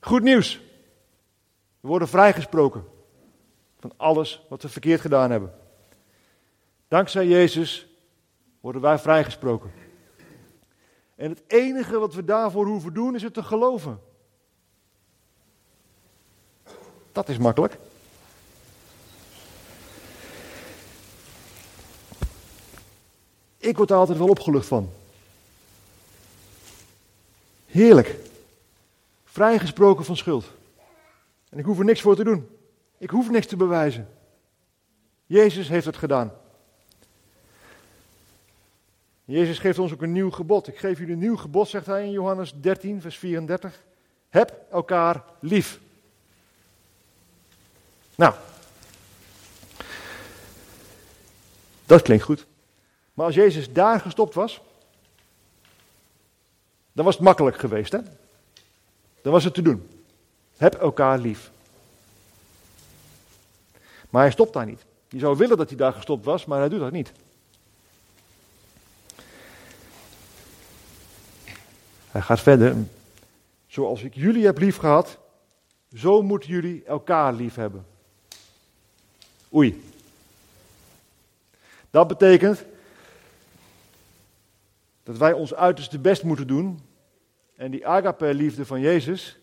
Goed 0.00 0.22
nieuws. 0.22 0.60
We 1.80 1.88
worden 1.88 2.08
vrijgesproken 2.08 2.84
van 3.80 3.92
alles 3.96 4.46
wat 4.48 4.62
we 4.62 4.68
verkeerd 4.68 5.00
gedaan 5.00 5.30
hebben. 5.30 5.54
Dankzij 6.88 7.26
Jezus 7.26 7.86
worden 8.60 8.82
wij 8.82 8.98
vrijgesproken. 8.98 9.72
En 11.14 11.30
het 11.30 11.42
enige 11.46 11.98
wat 11.98 12.14
we 12.14 12.24
daarvoor 12.24 12.66
hoeven 12.66 12.94
doen 12.94 13.14
is 13.14 13.22
het 13.22 13.34
te 13.34 13.42
geloven. 13.42 14.00
Dat 17.12 17.28
is 17.28 17.38
makkelijk. 17.38 17.78
Ik 23.56 23.76
word 23.76 23.88
daar 23.88 23.98
altijd 23.98 24.18
wel 24.18 24.28
opgelucht 24.28 24.66
van. 24.66 24.90
Heerlijk. 27.66 28.16
Vrijgesproken 29.24 30.04
van 30.04 30.16
schuld. 30.16 30.44
En 31.48 31.58
ik 31.58 31.64
hoef 31.64 31.78
er 31.78 31.84
niks 31.84 32.00
voor 32.00 32.16
te 32.16 32.24
doen. 32.24 32.59
Ik 33.00 33.10
hoef 33.10 33.30
niks 33.30 33.46
te 33.46 33.56
bewijzen. 33.56 34.08
Jezus 35.26 35.68
heeft 35.68 35.86
het 35.86 35.96
gedaan. 35.96 36.32
Jezus 39.24 39.58
geeft 39.58 39.78
ons 39.78 39.92
ook 39.92 40.02
een 40.02 40.12
nieuw 40.12 40.30
gebod. 40.30 40.68
Ik 40.68 40.78
geef 40.78 40.98
jullie 40.98 41.12
een 41.12 41.18
nieuw 41.18 41.36
gebod, 41.36 41.68
zegt 41.68 41.86
hij 41.86 42.04
in 42.04 42.10
Johannes 42.10 42.52
13, 42.60 43.00
vers 43.00 43.18
34. 43.18 43.82
Heb 44.28 44.66
elkaar 44.70 45.24
lief. 45.38 45.80
Nou, 48.14 48.34
dat 51.86 52.02
klinkt 52.02 52.24
goed. 52.24 52.46
Maar 53.14 53.26
als 53.26 53.34
Jezus 53.34 53.72
daar 53.72 54.00
gestopt 54.00 54.34
was, 54.34 54.60
dan 56.92 57.04
was 57.04 57.14
het 57.14 57.24
makkelijk 57.24 57.58
geweest, 57.58 57.92
hè? 57.92 57.98
Dan 59.22 59.32
was 59.32 59.44
het 59.44 59.54
te 59.54 59.62
doen. 59.62 59.88
Heb 60.56 60.74
elkaar 60.74 61.18
lief. 61.18 61.50
Maar 64.10 64.22
hij 64.22 64.30
stopt 64.30 64.52
daar 64.52 64.66
niet. 64.66 64.84
Je 65.08 65.18
zou 65.18 65.36
willen 65.36 65.56
dat 65.56 65.68
hij 65.68 65.76
daar 65.76 65.92
gestopt 65.92 66.24
was, 66.24 66.44
maar 66.44 66.58
hij 66.58 66.68
doet 66.68 66.80
dat 66.80 66.92
niet. 66.92 67.12
Hij 72.10 72.20
gaat 72.20 72.40
verder. 72.40 72.76
Zoals 73.66 74.02
ik 74.02 74.14
jullie 74.14 74.44
heb 74.44 74.58
lief 74.58 74.76
gehad, 74.76 75.18
zo 75.94 76.22
moeten 76.22 76.50
jullie 76.50 76.84
elkaar 76.84 77.32
lief 77.32 77.54
hebben. 77.54 77.86
Oei. 79.54 79.82
Dat 81.90 82.08
betekent 82.08 82.64
dat 85.02 85.16
wij 85.16 85.32
ons 85.32 85.54
uiterste 85.54 85.98
best 85.98 86.22
moeten 86.22 86.46
doen 86.46 86.80
en 87.56 87.70
die 87.70 87.86
agape-liefde 87.86 88.66
van 88.66 88.80
Jezus 88.80 89.38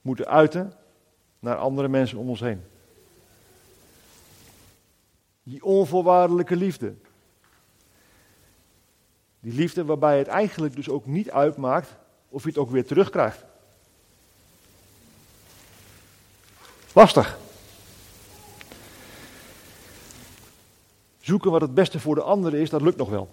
moeten 0.00 0.26
uiten 0.26 0.72
naar 1.38 1.56
andere 1.56 1.88
mensen 1.88 2.18
om 2.18 2.28
ons 2.28 2.40
heen. 2.40 2.62
Die 5.48 5.64
onvoorwaardelijke 5.64 6.56
liefde. 6.56 6.94
Die 9.40 9.52
liefde 9.52 9.84
waarbij 9.84 10.18
het 10.18 10.26
eigenlijk 10.26 10.76
dus 10.76 10.88
ook 10.88 11.06
niet 11.06 11.30
uitmaakt 11.30 11.94
of 12.28 12.42
je 12.42 12.48
het 12.48 12.58
ook 12.58 12.70
weer 12.70 12.86
terugkrijgt. 12.86 13.44
Lastig. 16.92 17.38
Zoeken 21.20 21.50
wat 21.50 21.60
het 21.60 21.74
beste 21.74 22.00
voor 22.00 22.14
de 22.14 22.22
ander 22.22 22.54
is, 22.54 22.70
dat 22.70 22.82
lukt 22.82 22.96
nog 22.96 23.08
wel. 23.08 23.28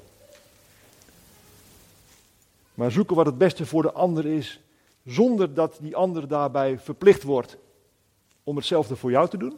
Maar 2.73 2.91
zoeken 2.91 3.15
wat 3.15 3.25
het 3.25 3.37
beste 3.37 3.65
voor 3.65 3.81
de 3.81 3.91
ander 3.91 4.25
is, 4.25 4.59
zonder 5.05 5.53
dat 5.53 5.77
die 5.81 5.95
ander 5.95 6.27
daarbij 6.27 6.79
verplicht 6.79 7.23
wordt 7.23 7.57
om 8.43 8.55
hetzelfde 8.55 8.95
voor 8.95 9.11
jou 9.11 9.29
te 9.29 9.37
doen. 9.37 9.57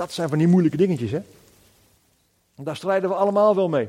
Dat 0.00 0.12
zijn 0.12 0.28
van 0.28 0.38
die 0.38 0.46
moeilijke 0.46 0.76
dingetjes, 0.76 1.10
hè? 1.10 1.20
Daar 2.54 2.76
strijden 2.76 3.08
we 3.08 3.14
allemaal 3.14 3.54
wel 3.54 3.68
mee. 3.68 3.88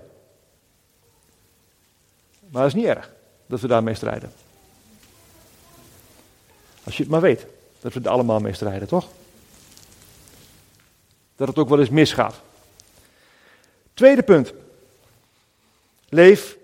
Maar 2.39 2.61
dat 2.61 2.65
is 2.65 2.73
niet 2.73 2.85
erg 2.85 3.11
dat 3.45 3.59
we 3.59 3.67
daarmee 3.67 3.95
strijden. 3.95 4.33
Als 6.83 6.97
je 6.97 7.03
het 7.03 7.11
maar 7.11 7.21
weet 7.21 7.45
dat 7.79 7.93
we 7.93 7.99
er 7.99 8.09
allemaal 8.09 8.39
mee 8.39 8.53
strijden, 8.53 8.87
toch? 8.87 9.07
Dat 11.35 11.47
het 11.47 11.57
ook 11.57 11.69
wel 11.69 11.79
eens 11.79 11.89
misgaat. 11.89 12.35
Tweede 13.93 14.23
punt. 14.23 14.53
Leef 16.09 16.57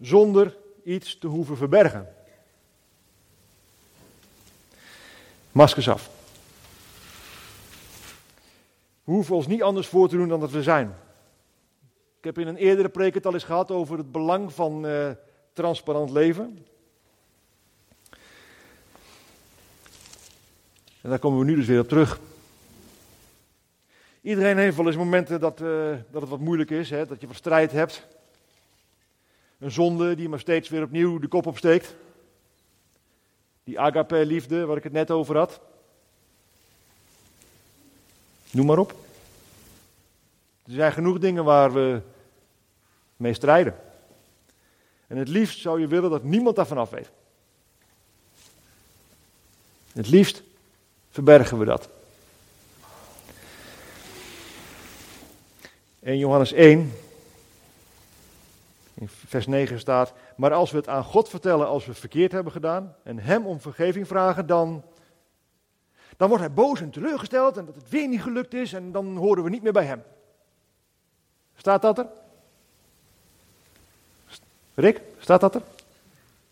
zonder 0.00 0.56
iets 0.84 1.18
te 1.18 1.26
hoeven 1.26 1.56
verbergen. 1.56 2.14
Maskers 5.52 5.88
af. 5.88 6.14
We 9.06 9.12
hoeven 9.12 9.34
ons 9.34 9.46
niet 9.46 9.62
anders 9.62 9.86
voor 9.86 10.08
te 10.08 10.16
doen 10.16 10.28
dan 10.28 10.40
dat 10.40 10.50
we 10.50 10.62
zijn. 10.62 10.96
Ik 12.18 12.24
heb 12.24 12.38
in 12.38 12.46
een 12.46 12.56
eerdere 12.56 12.88
preek 12.88 13.14
het 13.14 13.26
al 13.26 13.34
eens 13.34 13.44
gehad 13.44 13.70
over 13.70 13.98
het 13.98 14.12
belang 14.12 14.52
van 14.52 14.86
uh, 14.86 15.10
transparant 15.52 16.10
leven. 16.10 16.66
En 21.00 21.10
daar 21.10 21.18
komen 21.18 21.38
we 21.38 21.44
nu 21.44 21.54
dus 21.54 21.66
weer 21.66 21.80
op 21.80 21.88
terug. 21.88 22.20
Iedereen 24.20 24.58
heeft 24.58 24.76
wel 24.76 24.86
eens 24.86 24.96
momenten 24.96 25.40
dat, 25.40 25.60
uh, 25.60 25.96
dat 26.10 26.20
het 26.20 26.30
wat 26.30 26.40
moeilijk 26.40 26.70
is, 26.70 26.90
hè, 26.90 27.06
dat 27.06 27.20
je 27.20 27.26
wat 27.26 27.36
strijd 27.36 27.72
hebt. 27.72 28.06
Een 29.58 29.70
zonde 29.70 30.14
die 30.14 30.28
maar 30.28 30.40
steeds 30.40 30.68
weer 30.68 30.82
opnieuw 30.82 31.18
de 31.18 31.28
kop 31.28 31.46
opsteekt. 31.46 31.94
Die 33.64 33.80
agape-liefde 33.80 34.64
waar 34.64 34.76
ik 34.76 34.84
het 34.84 34.92
net 34.92 35.10
over 35.10 35.36
had. 35.36 35.60
Noem 38.56 38.66
maar 38.66 38.78
op. 38.78 38.94
Er 40.64 40.72
zijn 40.72 40.92
genoeg 40.92 41.18
dingen 41.18 41.44
waar 41.44 41.72
we 41.72 42.00
mee 43.16 43.34
strijden. 43.34 43.76
En 45.06 45.16
het 45.16 45.28
liefst 45.28 45.60
zou 45.60 45.80
je 45.80 45.86
willen 45.86 46.10
dat 46.10 46.22
niemand 46.22 46.56
daarvan 46.56 46.78
af 46.78 46.90
weet. 46.90 47.10
Het 49.92 50.08
liefst 50.08 50.42
verbergen 51.10 51.58
we 51.58 51.64
dat. 51.64 51.88
In 55.98 56.18
Johannes 56.18 56.52
1 56.52 56.92
In 58.94 59.08
vers 59.08 59.46
9 59.46 59.78
staat, 59.78 60.12
maar 60.36 60.52
als 60.52 60.70
we 60.70 60.76
het 60.76 60.88
aan 60.88 61.04
God 61.04 61.28
vertellen 61.28 61.66
als 61.66 61.86
we 61.86 61.94
verkeerd 61.94 62.32
hebben 62.32 62.52
gedaan 62.52 62.94
en 63.02 63.18
Hem 63.18 63.46
om 63.46 63.60
vergeving 63.60 64.06
vragen, 64.06 64.46
dan, 64.46 64.82
dan 66.16 66.28
wordt 66.28 66.44
Hij 66.44 66.52
boos 66.52 66.80
en 66.80 66.90
teleurgesteld 66.90 67.56
en 67.56 67.64
dat 67.64 67.74
het 67.74 67.88
weer 67.88 68.08
niet 68.08 68.22
gelukt 68.22 68.54
is 68.54 68.72
en 68.72 68.92
dan 68.92 69.16
horen 69.16 69.44
we 69.44 69.50
niet 69.50 69.62
meer 69.62 69.72
bij 69.72 69.84
Hem. 69.84 70.02
Staat 71.56 71.82
dat 71.82 71.98
er? 71.98 72.06
Rick, 74.74 75.00
staat 75.18 75.40
dat 75.40 75.54
er? 75.54 75.62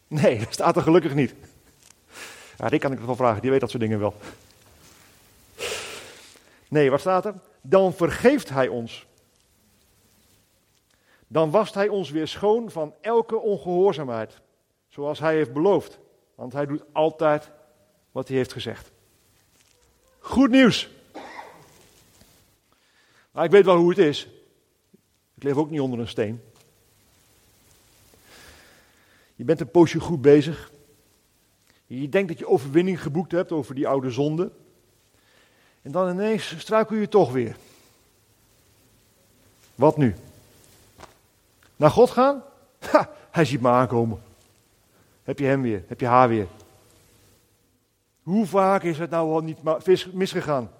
Nee, 0.06 0.38
dat 0.44 0.52
staat 0.52 0.76
er 0.76 0.82
gelukkig 0.82 1.14
niet. 1.14 1.34
Ja, 2.56 2.66
Rick 2.66 2.80
kan 2.80 2.92
ik 2.92 2.98
het 2.98 3.06
wel 3.06 3.16
vragen, 3.16 3.42
die 3.42 3.50
weet 3.50 3.60
dat 3.60 3.70
soort 3.70 3.82
dingen 3.82 3.98
wel. 3.98 4.14
Nee, 6.68 6.90
wat 6.90 7.00
staat 7.00 7.24
er? 7.24 7.34
Dan 7.60 7.94
vergeeft 7.94 8.48
Hij 8.48 8.68
ons 8.68 9.06
dan 11.34 11.50
wast 11.50 11.74
hij 11.74 11.88
ons 11.88 12.10
weer 12.10 12.28
schoon 12.28 12.70
van 12.70 12.94
elke 13.00 13.36
ongehoorzaamheid, 13.36 14.40
zoals 14.88 15.18
hij 15.18 15.34
heeft 15.34 15.52
beloofd. 15.52 15.98
Want 16.34 16.52
hij 16.52 16.66
doet 16.66 16.84
altijd 16.92 17.50
wat 18.12 18.28
hij 18.28 18.36
heeft 18.36 18.52
gezegd. 18.52 18.90
Goed 20.34 20.50
nieuws. 20.50 20.88
Maar 23.30 23.44
ik 23.44 23.50
weet 23.50 23.64
wel 23.64 23.76
hoe 23.76 23.88
het 23.88 23.98
is. 23.98 24.28
Ik 25.34 25.42
leef 25.42 25.54
ook 25.54 25.70
niet 25.70 25.80
onder 25.80 25.98
een 25.98 26.08
steen. 26.08 26.42
Je 29.34 29.44
bent 29.44 29.60
een 29.60 29.70
poosje 29.70 30.00
goed 30.00 30.20
bezig. 30.20 30.70
Je 31.86 32.08
denkt 32.08 32.28
dat 32.28 32.38
je 32.38 32.48
overwinning 32.48 33.02
geboekt 33.02 33.32
hebt 33.32 33.52
over 33.52 33.74
die 33.74 33.88
oude 33.88 34.10
zonde. 34.10 34.50
En 35.82 35.92
dan 35.92 36.10
ineens 36.10 36.58
struikel 36.58 36.96
je 36.96 37.08
toch 37.08 37.32
weer. 37.32 37.56
Wat 39.74 39.96
nu? 39.96 40.14
Naar 41.76 41.90
God 41.90 42.10
gaan? 42.10 42.42
Hij 43.30 43.44
ziet 43.44 43.60
me 43.60 43.68
aankomen. 43.68 44.22
Heb 45.22 45.38
je 45.38 45.44
hem 45.44 45.62
weer? 45.62 45.84
Heb 45.86 46.00
je 46.00 46.06
haar 46.06 46.28
weer? 46.28 46.46
Hoe 48.24 48.46
vaak 48.46 48.82
is 48.82 48.98
het 48.98 49.10
nou 49.10 49.32
al 49.32 49.40
niet 49.40 49.58
misgegaan? 50.12 50.70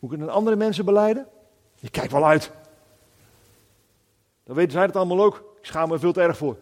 Het 0.00 0.20
aan 0.20 0.28
andere 0.28 0.56
mensen 0.56 0.84
beleiden? 0.84 1.26
Je 1.74 1.90
kijkt 1.90 2.12
wel 2.12 2.26
uit. 2.26 2.50
Dan 4.44 4.56
weten 4.56 4.72
zij 4.72 4.82
het 4.82 4.96
allemaal 4.96 5.24
ook. 5.24 5.54
Ik 5.58 5.66
schaam 5.66 5.88
me 5.88 5.98
veel 5.98 6.12
te 6.12 6.20
erg 6.20 6.36
voor. 6.36 6.56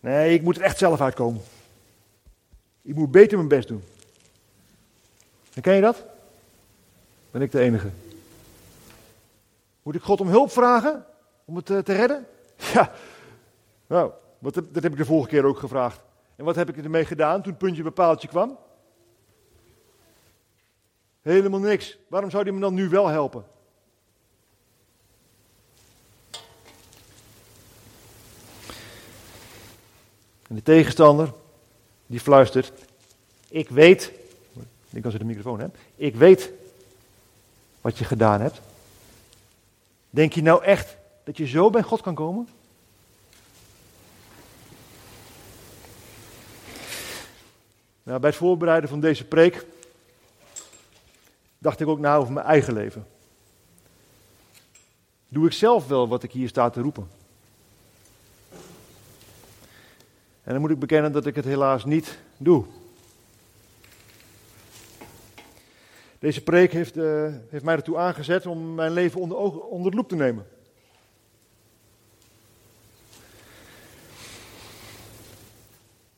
Nee, 0.00 0.34
ik 0.34 0.42
moet 0.42 0.56
er 0.56 0.62
echt 0.62 0.78
zelf 0.78 1.00
uitkomen. 1.00 1.42
Ik 2.82 2.94
moet 2.94 3.10
beter 3.10 3.36
mijn 3.36 3.48
best 3.48 3.68
doen. 3.68 3.84
Ken 5.60 5.74
je 5.74 5.80
dat? 5.80 6.04
Ben 7.30 7.42
ik 7.42 7.52
de 7.52 7.60
enige? 7.60 7.90
Moet 9.82 9.94
ik 9.94 10.02
God 10.02 10.20
om 10.20 10.28
hulp 10.28 10.50
vragen? 10.50 11.06
Om 11.44 11.56
het 11.56 11.70
eh, 11.70 11.78
te 11.78 11.92
redden? 11.92 12.26
Ja, 12.56 12.92
nou, 13.86 14.12
wat, 14.38 14.54
dat 14.54 14.82
heb 14.82 14.92
ik 14.92 14.96
de 14.96 15.04
vorige 15.04 15.28
keer 15.28 15.44
ook 15.44 15.58
gevraagd. 15.58 16.00
En 16.36 16.44
wat 16.44 16.56
heb 16.56 16.68
ik 16.68 16.84
ermee 16.84 17.04
gedaan 17.04 17.42
toen 17.42 17.56
puntje 17.56 17.82
bepaaltje 17.82 18.28
kwam? 18.28 18.58
Helemaal 21.22 21.60
niks. 21.60 21.98
Waarom 22.08 22.30
zou 22.30 22.44
die 22.44 22.52
me 22.52 22.60
dan 22.60 22.74
nu 22.74 22.88
wel 22.88 23.06
helpen? 23.06 23.44
En 30.48 30.54
de 30.54 30.62
tegenstander, 30.62 31.32
die 32.06 32.20
fluistert: 32.20 32.72
Ik 33.48 33.68
weet 33.68 34.12
ik 34.94 35.04
als 35.04 35.12
je 35.12 35.18
de 35.18 35.24
microfoon 35.24 35.60
hebt. 35.60 35.78
Ik 35.96 36.14
weet 36.14 36.50
wat 37.80 37.98
je 37.98 38.04
gedaan 38.04 38.40
hebt. 38.40 38.60
Denk 40.10 40.32
je 40.32 40.42
nou 40.42 40.64
echt 40.64 40.96
dat 41.24 41.36
je 41.36 41.46
zo 41.46 41.70
bij 41.70 41.82
God 41.82 42.00
kan 42.00 42.14
komen? 42.14 42.48
Nou, 48.02 48.20
bij 48.20 48.30
het 48.30 48.38
voorbereiden 48.38 48.88
van 48.88 49.00
deze 49.00 49.24
preek 49.24 49.66
dacht 51.58 51.80
ik 51.80 51.88
ook 51.88 51.98
na 51.98 52.16
over 52.16 52.32
mijn 52.32 52.46
eigen 52.46 52.74
leven. 52.74 53.06
Doe 55.28 55.46
ik 55.46 55.52
zelf 55.52 55.86
wel 55.86 56.08
wat 56.08 56.22
ik 56.22 56.32
hier 56.32 56.48
sta 56.48 56.70
te 56.70 56.80
roepen? 56.80 57.08
En 60.42 60.52
dan 60.52 60.60
moet 60.60 60.70
ik 60.70 60.78
bekennen 60.78 61.12
dat 61.12 61.26
ik 61.26 61.34
het 61.34 61.44
helaas 61.44 61.84
niet 61.84 62.18
doe. 62.36 62.64
Deze 66.18 66.42
preek 66.42 66.72
heeft, 66.72 66.96
uh, 66.96 67.32
heeft 67.48 67.64
mij 67.64 67.74
ertoe 67.74 67.96
aangezet 67.96 68.46
om 68.46 68.74
mijn 68.74 68.92
leven 68.92 69.20
onder, 69.20 69.38
onder 69.60 69.90
de 69.90 69.96
loep 69.96 70.08
te 70.08 70.16
nemen. 70.16 70.46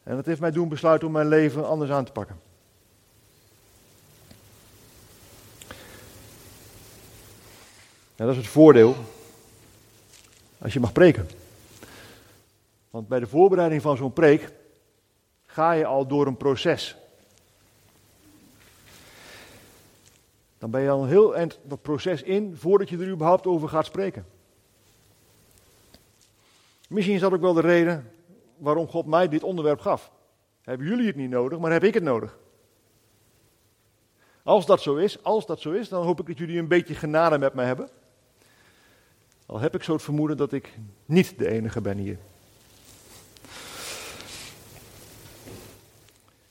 En 0.07 0.17
dat 0.17 0.27
heeft 0.27 0.41
mij 0.41 0.51
doen 0.51 0.69
besluiten 0.69 1.07
om 1.07 1.13
mijn 1.13 1.29
leven 1.29 1.69
anders 1.69 1.91
aan 1.91 2.05
te 2.05 2.13
pakken. 2.13 2.41
dat 8.17 8.31
is 8.31 8.37
het 8.37 8.47
voordeel 8.47 8.97
als 10.59 10.73
je 10.73 10.81
mag 10.81 10.93
preken. 10.93 11.29
Want 12.91 13.09
bij 13.09 13.21
de 13.21 13.27
voorbereiding 13.27 13.83
van 13.83 13.97
zo'n 13.97 14.13
preek 14.13 14.53
ga 15.47 15.73
je 15.73 15.85
al 15.85 16.07
door 16.07 16.27
een 16.27 16.37
proces. 16.37 16.97
Dan 20.59 20.71
ben 20.71 20.81
je 20.81 20.91
al 20.91 21.07
heel 21.07 21.37
eind 21.37 21.59
dat 21.63 21.83
proces 21.83 22.23
in 22.23 22.57
voordat 22.57 22.89
je 22.89 22.99
er 22.99 23.11
überhaupt 23.11 23.47
over 23.47 23.69
gaat 23.69 23.87
spreken. 23.87 24.27
Misschien 26.89 27.15
is 27.15 27.21
dat 27.21 27.33
ook 27.33 27.41
wel 27.41 27.55
de 27.55 27.61
reden 27.61 28.11
waarom 28.59 28.89
God 28.89 29.07
mij 29.07 29.29
dit 29.29 29.43
onderwerp 29.43 29.81
gaf. 29.81 30.13
Hebben 30.63 30.87
jullie 30.87 31.07
het 31.07 31.17
niet 31.17 31.31
nodig, 31.31 31.59
maar 31.59 31.73
heb 31.73 31.85
ik 31.85 31.95
het 31.95 32.03
nodig? 32.03 32.39
Als 34.43 34.67
dat 34.67 34.81
zo 34.81 34.97
is, 34.97 35.23
als 35.23 35.47
dat 35.47 35.61
zo 35.61 35.71
is, 35.71 35.89
dan 35.89 36.05
hoop 36.05 36.21
ik 36.21 36.27
dat 36.27 36.39
jullie 36.39 36.59
een 36.59 36.69
beetje 36.69 36.95
genade 36.95 37.39
met 37.39 37.55
mij 37.55 37.67
hebben. 37.67 37.89
Al 39.47 39.59
heb 39.59 39.75
ik 39.75 39.83
zo 39.83 39.93
het 39.93 40.03
vermoeden 40.03 40.37
dat 40.37 40.53
ik 40.53 40.79
niet 41.05 41.39
de 41.39 41.49
enige 41.49 41.81
ben 41.81 41.99
hier. 41.99 42.19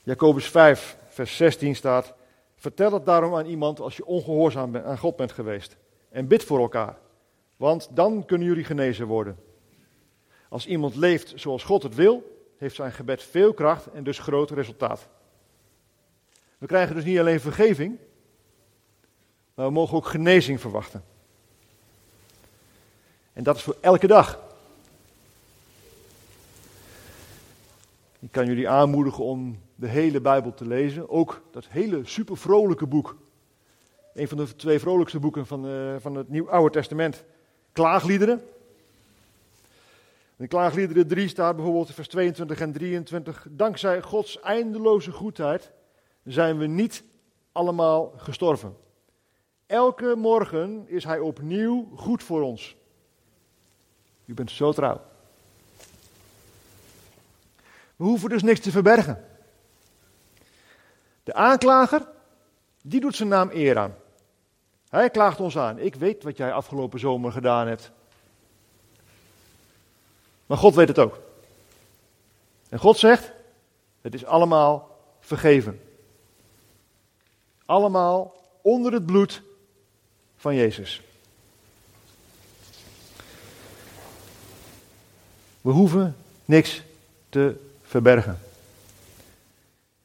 Jacobus 0.02 0.48
5, 0.48 0.96
vers 1.08 1.36
16 1.36 1.76
staat: 1.76 2.14
Vertel 2.56 2.92
het 2.92 3.06
daarom 3.06 3.34
aan 3.34 3.46
iemand 3.46 3.80
als 3.80 3.96
je 3.96 4.06
ongehoorzaam 4.06 4.76
aan 4.76 4.98
God 4.98 5.16
bent 5.16 5.32
geweest. 5.32 5.76
En 6.08 6.26
bid 6.26 6.44
voor 6.44 6.60
elkaar, 6.60 6.98
want 7.56 7.88
dan 7.92 8.24
kunnen 8.24 8.46
jullie 8.46 8.64
genezen 8.64 9.06
worden. 9.06 9.38
Als 10.48 10.66
iemand 10.66 10.94
leeft 10.96 11.32
zoals 11.34 11.64
God 11.64 11.82
het 11.82 11.94
wil, 11.94 12.44
heeft 12.56 12.74
zijn 12.74 12.92
gebed 12.92 13.22
veel 13.22 13.54
kracht 13.54 13.86
en 13.86 14.04
dus 14.04 14.18
groot 14.18 14.50
resultaat. 14.50 15.08
We 16.58 16.66
krijgen 16.66 16.94
dus 16.94 17.04
niet 17.04 17.18
alleen 17.18 17.40
vergeving, 17.40 17.98
maar 19.54 19.66
we 19.66 19.72
mogen 19.72 19.96
ook 19.96 20.06
genezing 20.06 20.60
verwachten. 20.60 21.04
En 23.32 23.42
dat 23.42 23.56
is 23.56 23.62
voor 23.62 23.76
elke 23.80 24.06
dag. 24.06 24.44
Ik 28.18 28.32
kan 28.32 28.46
jullie 28.46 28.68
aanmoedigen 28.68 29.24
om 29.24 29.58
de 29.74 29.88
hele 29.88 30.20
Bijbel 30.20 30.54
te 30.54 30.66
lezen. 30.66 31.10
Ook 31.10 31.42
dat 31.50 31.66
hele 31.68 32.00
super 32.04 32.36
vrolijke 32.36 32.86
boek. 32.86 33.16
Een 34.14 34.28
van 34.28 34.36
de 34.36 34.56
twee 34.56 34.78
vrolijkste 34.78 35.18
boeken 35.18 35.46
van, 35.46 35.66
uh, 35.66 35.96
van 35.98 36.14
het 36.14 36.28
Nieuw 36.28 36.50
Oude 36.50 36.70
Testament. 36.70 37.24
Klaagliederen. 37.72 38.42
In 40.38 40.48
Klaagliederen 40.48 41.06
3 41.06 41.28
staat 41.28 41.56
bijvoorbeeld 41.56 41.94
vers 41.94 42.08
22 42.08 42.60
en 42.60 42.72
23. 42.72 43.46
Dankzij 43.50 44.02
Gods 44.02 44.40
eindeloze 44.40 45.12
goedheid 45.12 45.72
zijn 46.24 46.58
we 46.58 46.66
niet 46.66 47.04
allemaal 47.52 48.12
gestorven. 48.16 48.76
Elke 49.66 50.14
morgen 50.16 50.88
is 50.88 51.04
Hij 51.04 51.18
opnieuw 51.18 51.88
goed 51.94 52.22
voor 52.22 52.42
ons. 52.42 52.76
U 54.24 54.34
bent 54.34 54.50
zo 54.50 54.72
trouw. 54.72 55.00
We 57.96 58.04
hoeven 58.04 58.28
dus 58.28 58.42
niks 58.42 58.60
te 58.60 58.70
verbergen. 58.70 59.24
De 61.22 61.34
aanklager, 61.34 62.08
die 62.82 63.00
doet 63.00 63.16
zijn 63.16 63.28
naam 63.28 63.50
eer 63.52 63.78
aan. 63.78 63.94
Hij 64.88 65.10
klaagt 65.10 65.40
ons 65.40 65.58
aan. 65.58 65.78
Ik 65.78 65.94
weet 65.94 66.22
wat 66.22 66.36
jij 66.36 66.52
afgelopen 66.52 67.00
zomer 67.00 67.32
gedaan 67.32 67.66
hebt. 67.66 67.92
Maar 70.46 70.58
God 70.58 70.74
weet 70.74 70.88
het 70.88 70.98
ook. 70.98 71.20
En 72.68 72.78
God 72.78 72.98
zegt, 72.98 73.32
het 74.00 74.14
is 74.14 74.24
allemaal 74.24 74.98
vergeven. 75.20 75.80
Allemaal 77.64 78.34
onder 78.62 78.92
het 78.92 79.06
bloed 79.06 79.42
van 80.36 80.54
Jezus. 80.54 81.02
We 85.60 85.70
hoeven 85.70 86.16
niks 86.44 86.82
te 87.28 87.56
verbergen. 87.82 88.38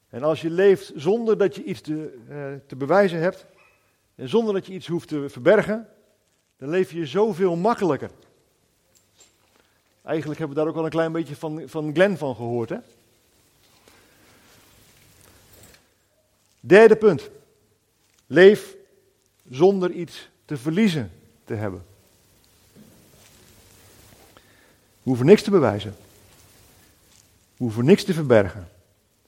En 0.10 0.24
als 0.24 0.42
je 0.42 0.50
leeft 0.50 0.92
zonder 0.96 1.38
dat 1.38 1.56
je 1.56 1.64
iets 1.64 1.82
te, 1.82 2.20
uh, 2.30 2.46
te 2.68 2.76
bewijzen 2.76 3.20
hebt, 3.20 3.46
En 4.16 4.30
zonder 4.30 4.54
dat 4.54 4.66
je 4.66 4.74
iets 4.74 4.88
hoeft 4.88 5.08
te 5.08 5.30
verbergen, 5.30 5.88
dan 6.58 6.70
leef 6.70 6.92
je 6.92 7.06
zoveel 7.06 7.56
makkelijker. 7.56 8.10
Eigenlijk 10.04 10.40
hebben 10.40 10.58
we 10.58 10.64
daar 10.64 10.72
ook 10.72 10.80
al 10.80 10.86
een 10.86 10.92
klein 10.92 11.12
beetje 11.12 11.36
van, 11.36 11.64
van 11.66 11.94
Glenn 11.94 12.18
van 12.18 12.36
gehoord. 12.36 12.70
Hè? 12.70 12.78
Derde 16.60 16.96
punt. 16.96 17.30
Leef 18.28 18.76
zonder 19.50 19.92
iets 19.92 20.30
te 20.46 20.58
verliezen 20.58 21.12
te 21.46 21.54
hebben. 21.54 21.86
We 25.04 25.10
hoeven 25.10 25.26
niks 25.26 25.42
te 25.42 25.52
bewijzen. 25.52 25.96
We 27.58 27.64
hoeven 27.64 27.86
niks 27.86 28.04
te 28.04 28.14
verbergen. 28.14 28.70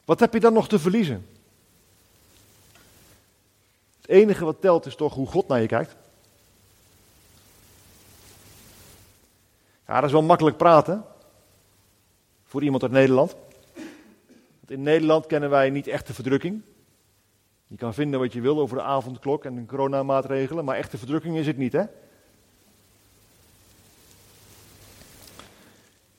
Wat 0.05 0.19
heb 0.19 0.33
je 0.33 0.39
dan 0.39 0.53
nog 0.53 0.67
te 0.67 0.79
verliezen? 0.79 1.27
Het 4.01 4.09
enige 4.09 4.45
wat 4.45 4.62
telt 4.62 4.86
is 4.86 4.95
toch 4.95 5.13
hoe 5.13 5.27
God 5.27 5.47
naar 5.47 5.62
je 5.62 5.67
kijkt. 5.67 5.95
Ja, 9.88 9.96
dat 9.96 10.04
is 10.04 10.12
wel 10.12 10.22
makkelijk 10.22 10.58
praten. 10.58 11.06
Voor 12.43 12.63
iemand 12.63 12.84
uit 12.84 12.91
Nederland. 12.91 13.36
Want 14.60 14.72
in 14.72 14.84
Nederland 14.84 15.26
kennen 15.26 15.50
wij 15.50 15.69
niet 15.69 15.88
echte 15.88 16.13
verdrukking. 16.13 16.62
Je 17.67 17.78
kan 17.78 17.93
vinden 17.93 18.19
wat 18.19 18.34
je 18.34 18.41
wil 18.41 18.60
over 18.60 18.78
de 18.78 18.84
avondklok 18.84 19.46
en 19.46 19.56
de 19.56 19.65
coronamaatregelen, 19.65 20.65
maar 20.65 20.76
echte 20.76 20.98
verdrukking 20.98 21.38
is 21.38 21.48
het 21.48 21.58
niet, 21.58 21.74
hè? 21.74 21.84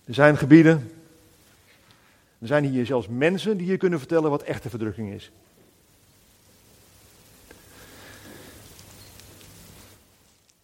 Er 0.05 0.15
zijn 0.15 0.37
gebieden, 0.37 0.93
er 2.39 2.47
zijn 2.47 2.65
hier 2.65 2.87
zelfs 2.87 3.09
mensen 3.09 3.57
die 3.57 3.67
je 3.67 3.77
kunnen 3.77 3.99
vertellen 3.99 4.31
wat 4.31 4.43
echte 4.43 4.71
verdrukking 4.71 5.13
is. 5.13 5.31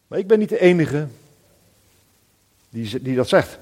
Maar 0.06 0.18
ik 0.18 0.26
ben 0.26 0.38
niet 0.38 0.48
de 0.48 0.60
enige 0.60 1.08
die, 2.70 3.02
die 3.02 3.16
dat 3.16 3.28
zegt. 3.28 3.58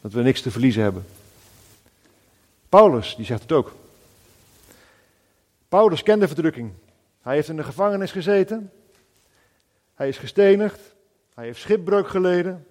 Dat 0.00 0.12
we 0.12 0.22
niks 0.22 0.42
te 0.42 0.50
verliezen 0.50 0.82
hebben. 0.82 1.06
Paulus, 2.68 3.16
die 3.16 3.24
zegt 3.24 3.42
het 3.42 3.52
ook. 3.52 3.74
Paulus 5.68 6.02
kende 6.02 6.26
verdrukking. 6.26 6.72
Hij 7.20 7.34
heeft 7.34 7.48
in 7.48 7.56
de 7.56 7.64
gevangenis 7.64 8.12
gezeten. 8.12 8.72
Hij 9.94 10.08
is 10.08 10.18
gestenigd. 10.18 10.80
Hij 11.34 11.44
heeft 11.44 11.60
schipbreuk 11.60 12.08
geleden. 12.08 12.66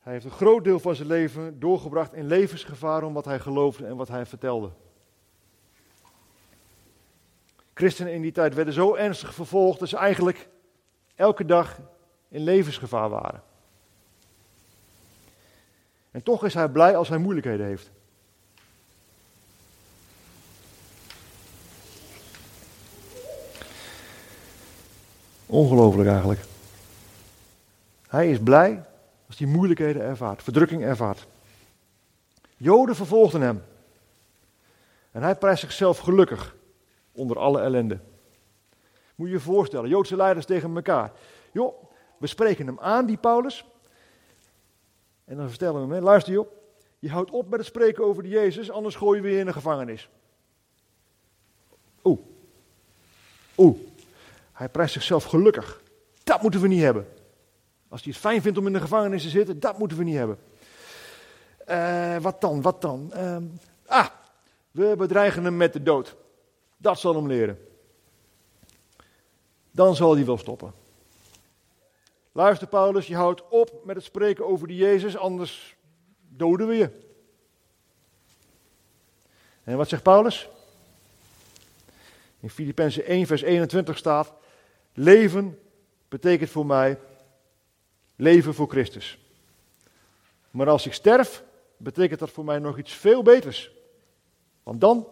Hij 0.00 0.12
heeft 0.12 0.24
een 0.24 0.30
groot 0.30 0.64
deel 0.64 0.80
van 0.80 0.96
zijn 0.96 1.08
leven 1.08 1.60
doorgebracht 1.60 2.14
in 2.14 2.26
levensgevaar 2.26 3.02
om 3.02 3.12
wat 3.12 3.24
hij 3.24 3.38
geloofde 3.38 3.86
en 3.86 3.96
wat 3.96 4.08
hij 4.08 4.26
vertelde. 4.26 4.70
Christenen 7.74 8.12
in 8.12 8.22
die 8.22 8.32
tijd 8.32 8.54
werden 8.54 8.74
zo 8.74 8.94
ernstig 8.94 9.34
vervolgd 9.34 9.78
dat 9.78 9.88
ze 9.88 9.96
eigenlijk 9.96 10.48
elke 11.14 11.44
dag 11.44 11.78
in 12.34 12.44
levensgevaar 12.44 13.08
waren. 13.08 13.42
En 16.10 16.22
toch 16.22 16.44
is 16.44 16.54
hij 16.54 16.68
blij 16.68 16.96
als 16.96 17.08
hij 17.08 17.18
moeilijkheden 17.18 17.66
heeft. 17.66 17.90
Ongelooflijk 25.46 26.08
eigenlijk. 26.08 26.40
Hij 28.08 28.30
is 28.30 28.38
blij 28.38 28.84
als 29.26 29.38
hij 29.38 29.46
moeilijkheden 29.46 30.02
ervaart, 30.02 30.42
verdrukking 30.42 30.82
ervaart. 30.82 31.26
Joden 32.56 32.96
vervolgden 32.96 33.40
hem. 33.40 33.62
En 35.10 35.22
hij 35.22 35.36
prijst 35.36 35.60
zichzelf 35.60 35.98
gelukkig 35.98 36.56
onder 37.12 37.38
alle 37.38 37.60
ellende. 37.60 37.98
Moet 39.14 39.28
je 39.28 39.34
je 39.34 39.40
voorstellen, 39.40 39.88
Joodse 39.88 40.16
leiders 40.16 40.46
tegen 40.46 40.74
elkaar. 40.76 41.12
Joh, 41.52 41.84
we 42.24 42.30
spreken 42.30 42.66
hem 42.66 42.78
aan, 42.80 43.06
die 43.06 43.16
Paulus. 43.16 43.64
En 45.24 45.36
dan 45.36 45.48
vertellen 45.48 45.88
we 45.88 45.94
hem, 45.94 46.04
luister 46.04 46.32
joh, 46.32 46.48
je 46.98 47.10
houdt 47.10 47.30
op 47.30 47.48
met 47.48 47.58
het 47.58 47.68
spreken 47.68 48.04
over 48.04 48.22
die 48.22 48.32
Jezus, 48.32 48.70
anders 48.70 48.94
gooi 48.94 49.16
je 49.16 49.22
weer 49.22 49.38
in 49.38 49.46
de 49.46 49.52
gevangenis. 49.52 50.08
Oeh. 52.04 52.18
Oeh. 53.56 53.78
Hij 54.52 54.68
prijst 54.68 54.92
zichzelf 54.92 55.24
gelukkig. 55.24 55.82
Dat 56.22 56.42
moeten 56.42 56.60
we 56.60 56.68
niet 56.68 56.82
hebben. 56.82 57.08
Als 57.88 58.02
hij 58.02 58.12
het 58.12 58.20
fijn 58.20 58.42
vindt 58.42 58.58
om 58.58 58.66
in 58.66 58.72
de 58.72 58.80
gevangenis 58.80 59.22
te 59.22 59.28
zitten, 59.28 59.60
dat 59.60 59.78
moeten 59.78 59.98
we 59.98 60.04
niet 60.04 60.16
hebben. 60.16 60.38
Uh, 61.68 62.16
wat 62.16 62.40
dan, 62.40 62.62
wat 62.62 62.82
dan? 62.82 63.12
Uh, 63.14 63.36
ah, 63.86 64.08
we 64.70 64.94
bedreigen 64.96 65.44
hem 65.44 65.56
met 65.56 65.72
de 65.72 65.82
dood. 65.82 66.16
Dat 66.76 66.98
zal 66.98 67.14
hem 67.14 67.26
leren. 67.26 67.58
Dan 69.70 69.96
zal 69.96 70.14
hij 70.14 70.24
wel 70.24 70.38
stoppen. 70.38 70.82
Luister 72.36 72.66
Paulus, 72.66 73.06
je 73.06 73.14
houdt 73.14 73.48
op 73.48 73.80
met 73.84 73.96
het 73.96 74.04
spreken 74.04 74.46
over 74.46 74.66
die 74.66 74.76
Jezus, 74.76 75.16
anders 75.16 75.76
doden 76.28 76.66
we 76.66 76.74
je. 76.74 76.90
En 79.64 79.76
wat 79.76 79.88
zegt 79.88 80.02
Paulus? 80.02 80.48
In 82.40 82.50
Filippenzen 82.50 83.04
1 83.04 83.26
vers 83.26 83.42
21 83.42 83.98
staat, 83.98 84.32
leven 84.92 85.58
betekent 86.08 86.50
voor 86.50 86.66
mij 86.66 86.98
leven 88.16 88.54
voor 88.54 88.68
Christus. 88.68 89.18
Maar 90.50 90.68
als 90.68 90.86
ik 90.86 90.92
sterf, 90.92 91.42
betekent 91.76 92.20
dat 92.20 92.30
voor 92.30 92.44
mij 92.44 92.58
nog 92.58 92.78
iets 92.78 92.92
veel 92.92 93.22
beters. 93.22 93.70
Want 94.62 94.80
dan 94.80 95.08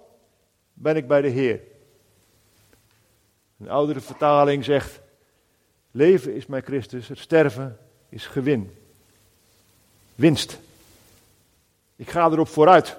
ben 0.72 0.96
ik 0.96 1.08
bij 1.08 1.20
de 1.20 1.28
Heer. 1.28 1.60
Een 3.58 3.70
oudere 3.70 4.00
vertaling 4.00 4.64
zegt, 4.64 5.01
Leven 5.94 6.34
is 6.34 6.46
mijn 6.46 6.62
Christus, 6.62 7.08
het 7.08 7.18
sterven 7.18 7.78
is 8.08 8.26
gewin. 8.26 8.76
Winst. 10.14 10.58
Ik 11.96 12.10
ga 12.10 12.30
erop 12.30 12.48
vooruit. 12.48 12.96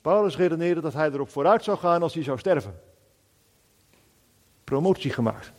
Paulus 0.00 0.36
redeneerde 0.36 0.80
dat 0.80 0.92
hij 0.92 1.10
erop 1.10 1.30
vooruit 1.30 1.64
zou 1.64 1.78
gaan 1.78 2.02
als 2.02 2.14
hij 2.14 2.22
zou 2.22 2.38
sterven. 2.38 2.80
Promotie 4.64 5.10
gemaakt. 5.10 5.50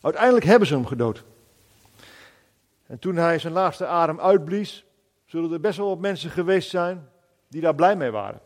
Uiteindelijk 0.00 0.44
hebben 0.44 0.68
ze 0.68 0.74
hem 0.74 0.86
gedood. 0.86 1.24
En 2.86 2.98
toen 2.98 3.16
hij 3.16 3.38
zijn 3.38 3.52
laatste 3.52 3.86
adem 3.86 4.20
uitblies, 4.20 4.84
zullen 5.24 5.52
er 5.52 5.60
best 5.60 5.78
wel 5.78 5.88
wat 5.88 5.98
mensen 5.98 6.30
geweest 6.30 6.70
zijn 6.70 7.08
die 7.48 7.60
daar 7.60 7.74
blij 7.74 7.96
mee 7.96 8.10
waren. 8.10 8.40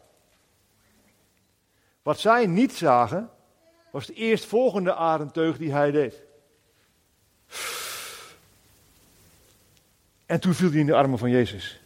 Wat 2.11 2.21
zij 2.21 2.47
niet 2.47 2.73
zagen, 2.73 3.31
was 3.91 4.07
de 4.07 4.13
eerstvolgende 4.13 4.95
ademteug 4.95 5.57
die 5.57 5.73
hij 5.73 5.91
deed. 5.91 6.15
En 10.27 10.41
toen 10.41 10.55
viel 10.55 10.71
hij 10.71 10.79
in 10.79 10.87
de 10.87 10.95
armen 10.95 11.19
van 11.19 11.31
Jezus. 11.31 11.81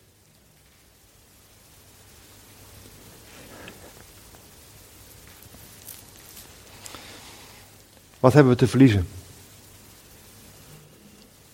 Wat 8.20 8.32
hebben 8.32 8.52
we 8.52 8.58
te 8.58 8.68
verliezen? 8.68 9.08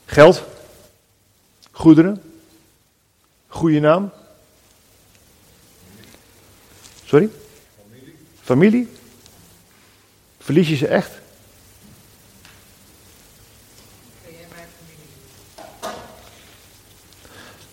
Geld, 0.05 0.45
goederen, 1.71 2.23
goede 3.47 3.81
naam. 3.81 4.13
Sorry? 7.05 7.31
Familie? 8.51 8.89
Verlies 10.39 10.69
je 10.69 10.77
ze 10.77 10.87
echt? 10.87 11.11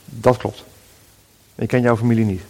Dat 0.06 0.38
klopt. 0.38 0.64
Ik 1.56 1.68
ken 1.68 1.82
jouw 1.82 1.98
familie 1.98 2.26
niet. 2.26 2.42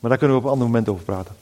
Maar 0.00 0.10
daar 0.10 0.18
kunnen 0.18 0.36
we 0.36 0.42
op 0.42 0.46
een 0.46 0.52
ander 0.52 0.66
moment 0.66 0.88
over 0.88 1.04
praten. 1.04 1.36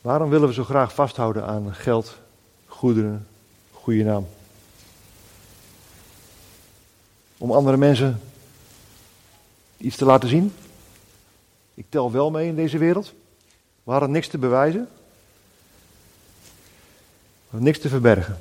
Waarom 0.00 0.30
willen 0.30 0.48
we 0.48 0.54
zo 0.54 0.64
graag 0.64 0.94
vasthouden 0.94 1.46
aan 1.46 1.74
geld, 1.74 2.18
goederen, 2.66 3.26
goede 3.72 4.04
naam? 4.04 4.26
Om 7.38 7.52
andere 7.52 7.76
mensen 7.76 8.20
iets 9.76 9.96
te 9.96 10.04
laten 10.04 10.28
zien. 10.28 10.54
Ik 11.74 11.86
tel 11.88 12.12
wel 12.12 12.30
mee 12.30 12.46
in 12.46 12.56
deze 12.56 12.78
wereld. 12.78 13.12
We 13.82 13.90
hadden 13.90 14.10
niks 14.10 14.28
te 14.28 14.38
bewijzen. 14.38 14.88
We 16.42 17.52
hadden 17.52 17.62
niks 17.62 17.78
te 17.78 17.88
verbergen. 17.88 18.38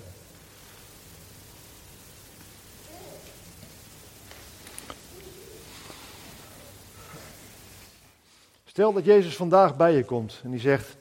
Stel 8.66 8.94
dat 8.94 9.06
Jezus 9.06 9.36
vandaag 9.36 9.76
bij 9.76 9.96
je 9.96 10.04
komt 10.04 10.40
en 10.44 10.52
die 10.52 10.60
zegt: 10.60 10.96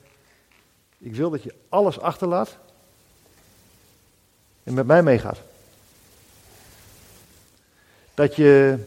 Ik 0.97 1.15
wil 1.15 1.29
dat 1.29 1.43
je 1.43 1.55
alles 1.69 1.99
achterlaat 1.99 2.57
en 4.63 4.73
met 4.73 4.85
mij 4.85 5.03
meegaat. 5.03 5.37
Dat 8.15 8.35
je, 8.35 8.77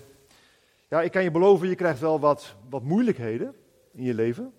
ja, 0.89 1.03
ik 1.03 1.11
kan 1.11 1.23
je 1.23 1.31
beloven, 1.31 1.69
je 1.69 1.75
krijgt 1.75 2.01
wel 2.01 2.21
wat, 2.21 2.55
wat 2.69 2.83
moeilijkheden 2.83 3.55
in 3.93 4.03
je 4.03 4.15
leven. 4.15 4.53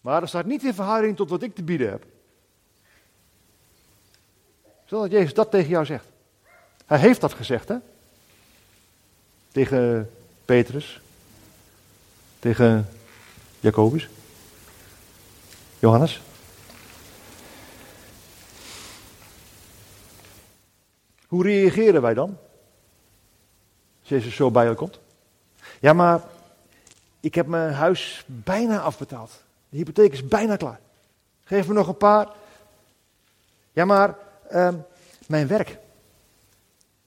Maar 0.00 0.20
dat 0.20 0.28
staat 0.28 0.46
niet 0.46 0.64
in 0.64 0.74
verhouding 0.74 1.16
tot 1.16 1.30
wat 1.30 1.42
ik 1.42 1.54
te 1.54 1.62
bieden 1.62 1.90
heb. 1.90 2.04
Stel 4.84 5.00
dat 5.00 5.10
Jezus 5.10 5.34
dat 5.34 5.50
tegen 5.50 5.68
jou 5.68 5.84
zegt. 5.84 6.06
Hij 6.86 6.98
heeft 6.98 7.20
dat 7.20 7.32
gezegd, 7.32 7.68
hè? 7.68 7.76
Tegen 9.52 10.10
Petrus. 10.44 11.00
Tegen 12.38 12.88
Jacobus. 13.60 14.08
Johannes. 15.78 16.20
Hoe 21.26 21.42
reageren 21.42 22.02
wij 22.02 22.14
dan? 22.14 22.38
Jezus 24.08 24.34
zo 24.34 24.50
bij 24.50 24.68
je 24.68 24.74
komt. 24.74 24.98
Ja, 25.80 25.92
maar 25.92 26.20
ik 27.20 27.34
heb 27.34 27.46
mijn 27.46 27.72
huis 27.72 28.24
bijna 28.26 28.80
afbetaald. 28.80 29.42
De 29.68 29.76
hypotheek 29.76 30.12
is 30.12 30.28
bijna 30.28 30.56
klaar. 30.56 30.80
Geef 31.44 31.66
me 31.66 31.74
nog 31.74 31.88
een 31.88 31.96
paar. 31.96 32.28
Ja, 33.72 33.84
maar 33.84 34.16
uh, 34.52 34.68
mijn 35.26 35.46
werk. 35.46 35.78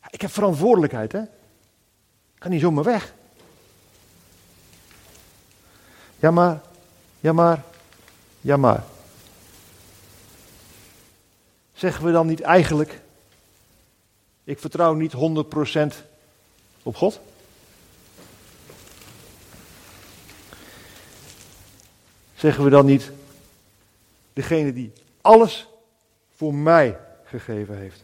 Ik 0.10 0.22
heb 0.22 0.32
verantwoordelijkheid, 0.32 1.12
hè? 1.12 1.22
Ik 1.22 2.40
kan 2.40 2.52
niet 2.52 2.62
zomaar 2.62 2.84
weg. 2.84 3.14
Ja, 6.20 6.32
maar, 6.32 6.62
ja, 7.20 7.34
maar, 7.34 7.64
ja, 8.42 8.58
maar. 8.58 8.84
Zeggen 11.74 12.06
we 12.06 12.12
dan 12.12 12.28
niet 12.28 12.42
eigenlijk, 12.42 13.02
ik 14.44 14.60
vertrouw 14.60 14.94
niet 14.94 15.14
100% 15.14 16.11
op 16.84 16.96
God? 16.96 17.20
Zeggen 22.36 22.64
we 22.64 22.70
dan 22.70 22.86
niet, 22.86 23.12
degene 24.34 24.74
die 24.74 24.92
alles 25.22 25.68
voor 26.36 26.54
mij 26.54 26.98
gegeven 27.24 27.78
heeft. 27.78 28.04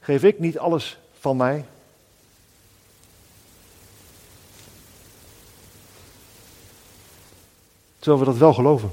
Geef 0.00 0.22
ik 0.22 0.38
niet 0.38 0.58
alles 0.58 0.98
van 1.18 1.36
mij? 1.36 1.64
Terwijl 7.98 8.24
we 8.24 8.30
dat 8.30 8.36
wel 8.36 8.54
geloven. 8.54 8.92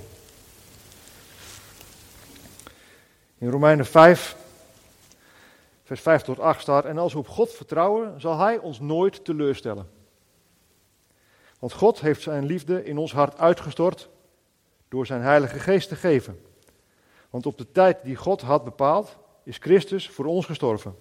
In 3.38 3.50
Romeinen 3.50 3.86
5, 3.86 4.36
vers 5.90 6.02
5 6.02 6.22
tot 6.22 6.40
8 6.40 6.62
staat: 6.62 6.86
En 6.86 6.98
als 6.98 7.14
we 7.14 7.20
op 7.20 7.28
God 7.28 7.52
vertrouwen, 7.52 8.22
zal 8.22 8.38
Hij 8.38 8.58
ons 8.58 8.80
nooit 8.80 9.26
teleurstellen. 9.26 9.90
Want 11.60 11.74
God 11.74 12.00
heeft 12.00 12.22
Zijn 12.22 12.46
liefde 12.46 12.84
in 12.86 12.98
ons 12.98 13.14
hart 13.14 13.38
uitgestort 13.38 14.10
door 14.88 15.06
Zijn 15.06 15.22
Heilige 15.22 15.60
Geest 15.60 15.90
te 15.90 15.96
geven. 15.96 16.42
Want 17.30 17.46
op 17.46 17.58
de 17.58 17.72
tijd 17.72 18.04
die 18.04 18.16
God 18.16 18.42
had 18.42 18.64
bepaald, 18.64 19.18
is 19.44 19.58
Christus 19.58 20.10
voor 20.10 20.26
ons 20.26 20.46
gestorven. 20.46 20.96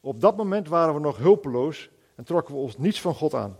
Op 0.00 0.20
dat 0.20 0.36
moment 0.36 0.68
waren 0.68 0.94
we 0.94 1.00
nog 1.00 1.16
hulpeloos 1.16 1.90
en 2.14 2.24
trokken 2.24 2.54
we 2.54 2.60
ons 2.60 2.78
niets 2.78 3.00
van 3.00 3.14
God 3.14 3.34
aan. 3.34 3.56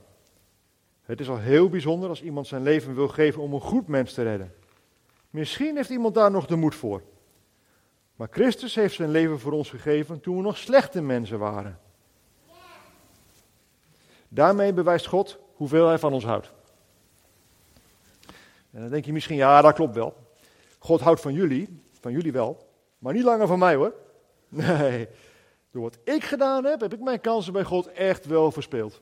Het 1.02 1.20
is 1.20 1.28
al 1.28 1.38
heel 1.38 1.68
bijzonder 1.68 2.08
als 2.08 2.22
iemand 2.22 2.46
zijn 2.46 2.62
leven 2.62 2.94
wil 2.94 3.08
geven 3.08 3.42
om 3.42 3.52
een 3.52 3.60
goed 3.60 3.88
mens 3.88 4.12
te 4.12 4.22
redden. 4.22 4.54
Misschien 5.30 5.76
heeft 5.76 5.90
iemand 5.90 6.14
daar 6.14 6.30
nog 6.30 6.46
de 6.46 6.56
moed 6.56 6.74
voor. 6.74 7.02
Maar 8.16 8.28
Christus 8.30 8.74
heeft 8.74 8.94
zijn 8.94 9.10
leven 9.10 9.40
voor 9.40 9.52
ons 9.52 9.70
gegeven 9.70 10.20
toen 10.20 10.36
we 10.36 10.42
nog 10.42 10.56
slechte 10.56 11.00
mensen 11.00 11.38
waren. 11.38 11.78
Daarmee 14.28 14.72
bewijst 14.72 15.06
God 15.06 15.38
hoeveel 15.54 15.86
hij 15.86 15.98
van 15.98 16.12
ons 16.12 16.24
houdt. 16.24 16.52
En 18.70 18.80
dan 18.80 18.88
denk 18.88 19.04
je 19.04 19.12
misschien, 19.12 19.36
ja, 19.36 19.62
dat 19.62 19.74
klopt 19.74 19.94
wel. 19.94 20.16
God 20.78 21.00
houdt 21.00 21.20
van 21.20 21.32
jullie, 21.32 21.82
van 22.00 22.12
jullie 22.12 22.32
wel, 22.32 22.68
maar 22.98 23.12
niet 23.12 23.24
langer 23.24 23.46
van 23.46 23.58
mij 23.58 23.74
hoor. 23.74 23.92
Nee, 24.48 25.08
door 25.70 25.82
wat 25.82 25.98
ik 26.04 26.24
gedaan 26.24 26.64
heb, 26.64 26.80
heb 26.80 26.92
ik 26.92 27.00
mijn 27.00 27.20
kansen 27.20 27.52
bij 27.52 27.64
God 27.64 27.86
echt 27.86 28.26
wel 28.26 28.52
verspeeld. 28.52 29.00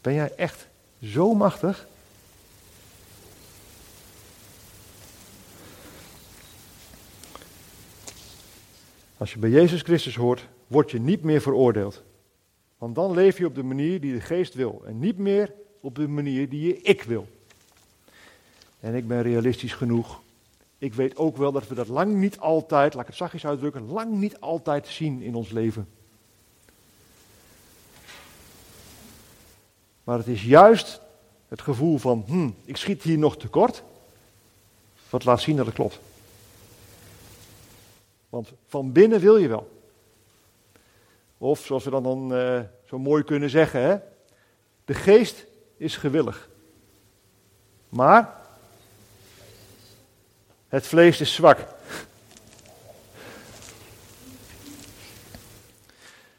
Ben 0.00 0.14
jij 0.14 0.34
echt 0.36 0.68
zo 1.02 1.34
machtig? 1.34 1.86
Als 9.16 9.32
je 9.32 9.38
bij 9.38 9.50
Jezus 9.50 9.82
Christus 9.82 10.16
hoort, 10.16 10.48
word 10.66 10.90
je 10.90 11.00
niet 11.00 11.22
meer 11.22 11.40
veroordeeld. 11.40 12.02
Want 12.78 12.94
dan 12.94 13.12
leef 13.12 13.38
je 13.38 13.46
op 13.46 13.54
de 13.54 13.62
manier 13.62 14.00
die 14.00 14.12
de 14.12 14.20
geest 14.20 14.54
wil 14.54 14.82
en 14.86 14.98
niet 14.98 15.18
meer 15.18 15.52
op 15.80 15.94
de 15.94 16.08
manier 16.08 16.48
die 16.48 16.66
je 16.66 16.80
ik 16.80 17.02
wil. 17.02 17.26
En 18.80 18.94
ik 18.94 19.08
ben 19.08 19.22
realistisch 19.22 19.72
genoeg. 19.72 20.20
Ik 20.78 20.94
weet 20.94 21.16
ook 21.16 21.36
wel 21.36 21.52
dat 21.52 21.68
we 21.68 21.74
dat 21.74 21.88
lang 21.88 22.14
niet 22.14 22.38
altijd, 22.38 22.94
laat 22.94 23.02
ik 23.02 23.08
het 23.08 23.16
zachtjes 23.16 23.46
uitdrukken, 23.46 23.90
lang 23.90 24.12
niet 24.12 24.40
altijd 24.40 24.86
zien 24.86 25.22
in 25.22 25.34
ons 25.34 25.50
leven. 25.50 25.88
Maar 30.04 30.18
het 30.18 30.26
is 30.26 30.42
juist 30.44 31.00
het 31.48 31.60
gevoel 31.60 31.98
van, 31.98 32.24
hm, 32.26 32.50
ik 32.64 32.76
schiet 32.76 33.02
hier 33.02 33.18
nog 33.18 33.36
tekort, 33.36 33.82
wat 35.10 35.24
laat 35.24 35.40
zien 35.40 35.56
dat 35.56 35.66
het 35.66 35.74
klopt. 35.74 36.00
Want 38.34 38.52
van 38.66 38.92
binnen 38.92 39.20
wil 39.20 39.36
je 39.36 39.48
wel. 39.48 39.80
Of 41.38 41.64
zoals 41.64 41.84
we 41.84 41.90
dan, 41.90 42.02
dan 42.02 42.32
uh, 42.32 42.60
zo 42.84 42.98
mooi 42.98 43.22
kunnen 43.22 43.50
zeggen, 43.50 43.80
hè, 43.80 43.96
de 44.84 44.94
geest 44.94 45.46
is 45.76 45.96
gewillig. 45.96 46.48
Maar 47.88 48.40
het 50.68 50.86
vlees 50.86 51.20
is 51.20 51.34
zwak. 51.34 51.58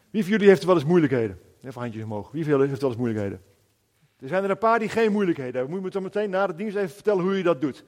Wie 0.09 0.21
van 0.21 0.31
jullie 0.31 0.47
heeft 0.47 0.63
wel 0.63 0.75
eens 0.75 0.85
moeilijkheden? 0.85 1.39
Even 1.63 1.81
handjes 1.81 2.03
omhoog. 2.03 2.31
Wie 2.31 2.43
van 2.43 2.51
jullie 2.51 2.67
heeft 2.67 2.81
wel 2.81 2.89
eens 2.89 2.99
moeilijkheden? 2.99 3.41
Er 4.19 4.27
zijn 4.27 4.43
er 4.43 4.49
een 4.49 4.57
paar 4.57 4.79
die 4.79 4.89
geen 4.89 5.11
moeilijkheden 5.11 5.53
hebben. 5.53 5.69
Moet 5.69 5.79
je 5.79 5.85
me 5.85 5.91
dan 5.91 6.03
meteen 6.03 6.29
na 6.29 6.47
de 6.47 6.55
dienst 6.55 6.75
even 6.75 6.89
vertellen 6.89 7.23
hoe 7.23 7.37
je 7.37 7.43
dat 7.43 7.61
doet. 7.61 7.83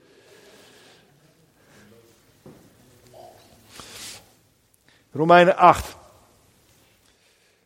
Romeinen 5.17 5.55
8. 5.55 5.97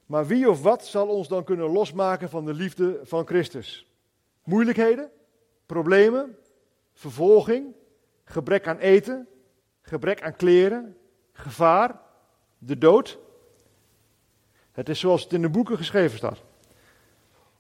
Maar 0.06 0.28
wie 0.28 0.50
of 0.50 0.62
wat 0.62 0.86
zal 0.86 1.08
ons 1.08 1.28
dan 1.28 1.44
kunnen 1.44 1.72
losmaken 1.72 2.30
van 2.30 2.46
de 2.46 2.54
liefde 2.54 3.00
van 3.04 3.26
Christus? 3.28 3.88
Moeilijkheden? 4.44 5.12
Problemen? 5.66 6.38
Vervolging? 6.94 7.76
Gebrek 8.24 8.68
aan 8.68 8.78
eten? 8.78 9.28
Gebrek 9.82 10.24
aan 10.24 10.36
kleren? 10.36 10.98
Gevaar? 11.34 12.00
De 12.58 12.78
dood? 12.78 13.18
Het 14.72 14.90
is 14.90 15.00
zoals 15.00 15.24
het 15.24 15.34
in 15.34 15.42
de 15.42 15.50
boeken 15.50 15.78
geschreven 15.78 16.18
staat. 16.18 16.44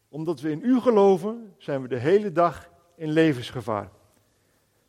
Omdat 0.10 0.40
we 0.40 0.52
in 0.52 0.62
u 0.64 0.80
geloven, 0.80 1.56
zijn 1.58 1.82
we 1.82 1.88
de 1.88 2.00
hele 2.00 2.32
dag 2.32 2.70
in 2.96 3.12
levensgevaar. 3.12 3.90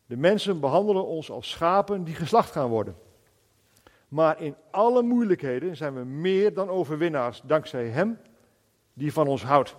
De 0.06 0.16
mensen 0.16 0.60
behandelen 0.60 1.06
ons 1.06 1.30
als 1.30 1.50
schapen 1.50 2.04
die 2.04 2.14
geslacht 2.14 2.50
gaan 2.50 2.68
worden. 2.68 2.96
Maar 4.12 4.40
in 4.40 4.56
alle 4.70 5.02
moeilijkheden 5.02 5.76
zijn 5.76 5.94
we 5.94 6.04
meer 6.04 6.54
dan 6.54 6.68
overwinnaars 6.68 7.40
dankzij 7.44 7.88
Hem 7.88 8.18
die 8.92 9.12
van 9.12 9.26
ons 9.26 9.42
houdt. 9.42 9.76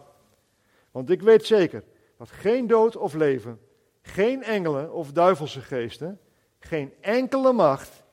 Want 0.91 1.09
ik 1.09 1.21
weet 1.21 1.45
zeker 1.45 1.83
dat 2.17 2.31
geen 2.31 2.67
dood 2.67 2.95
of 2.95 3.13
leven, 3.13 3.59
geen 4.01 4.43
engelen 4.43 4.93
of 4.93 5.11
duivelse 5.11 5.61
geesten, 5.61 6.19
geen 6.59 6.93
enkele 7.01 7.51
macht, 7.51 8.03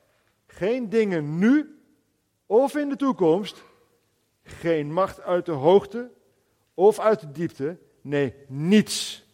geen 0.45 0.89
dingen 0.89 1.37
nu 1.37 1.81
of 2.45 2.75
in 2.75 2.89
de 2.89 2.95
toekomst, 2.95 3.63
geen 4.43 4.93
macht 4.93 5.21
uit 5.21 5.45
de 5.45 5.51
hoogte 5.51 6.11
of 6.73 6.99
uit 6.99 7.19
de 7.19 7.31
diepte, 7.31 7.77
nee, 8.01 8.35
niets 8.47 9.25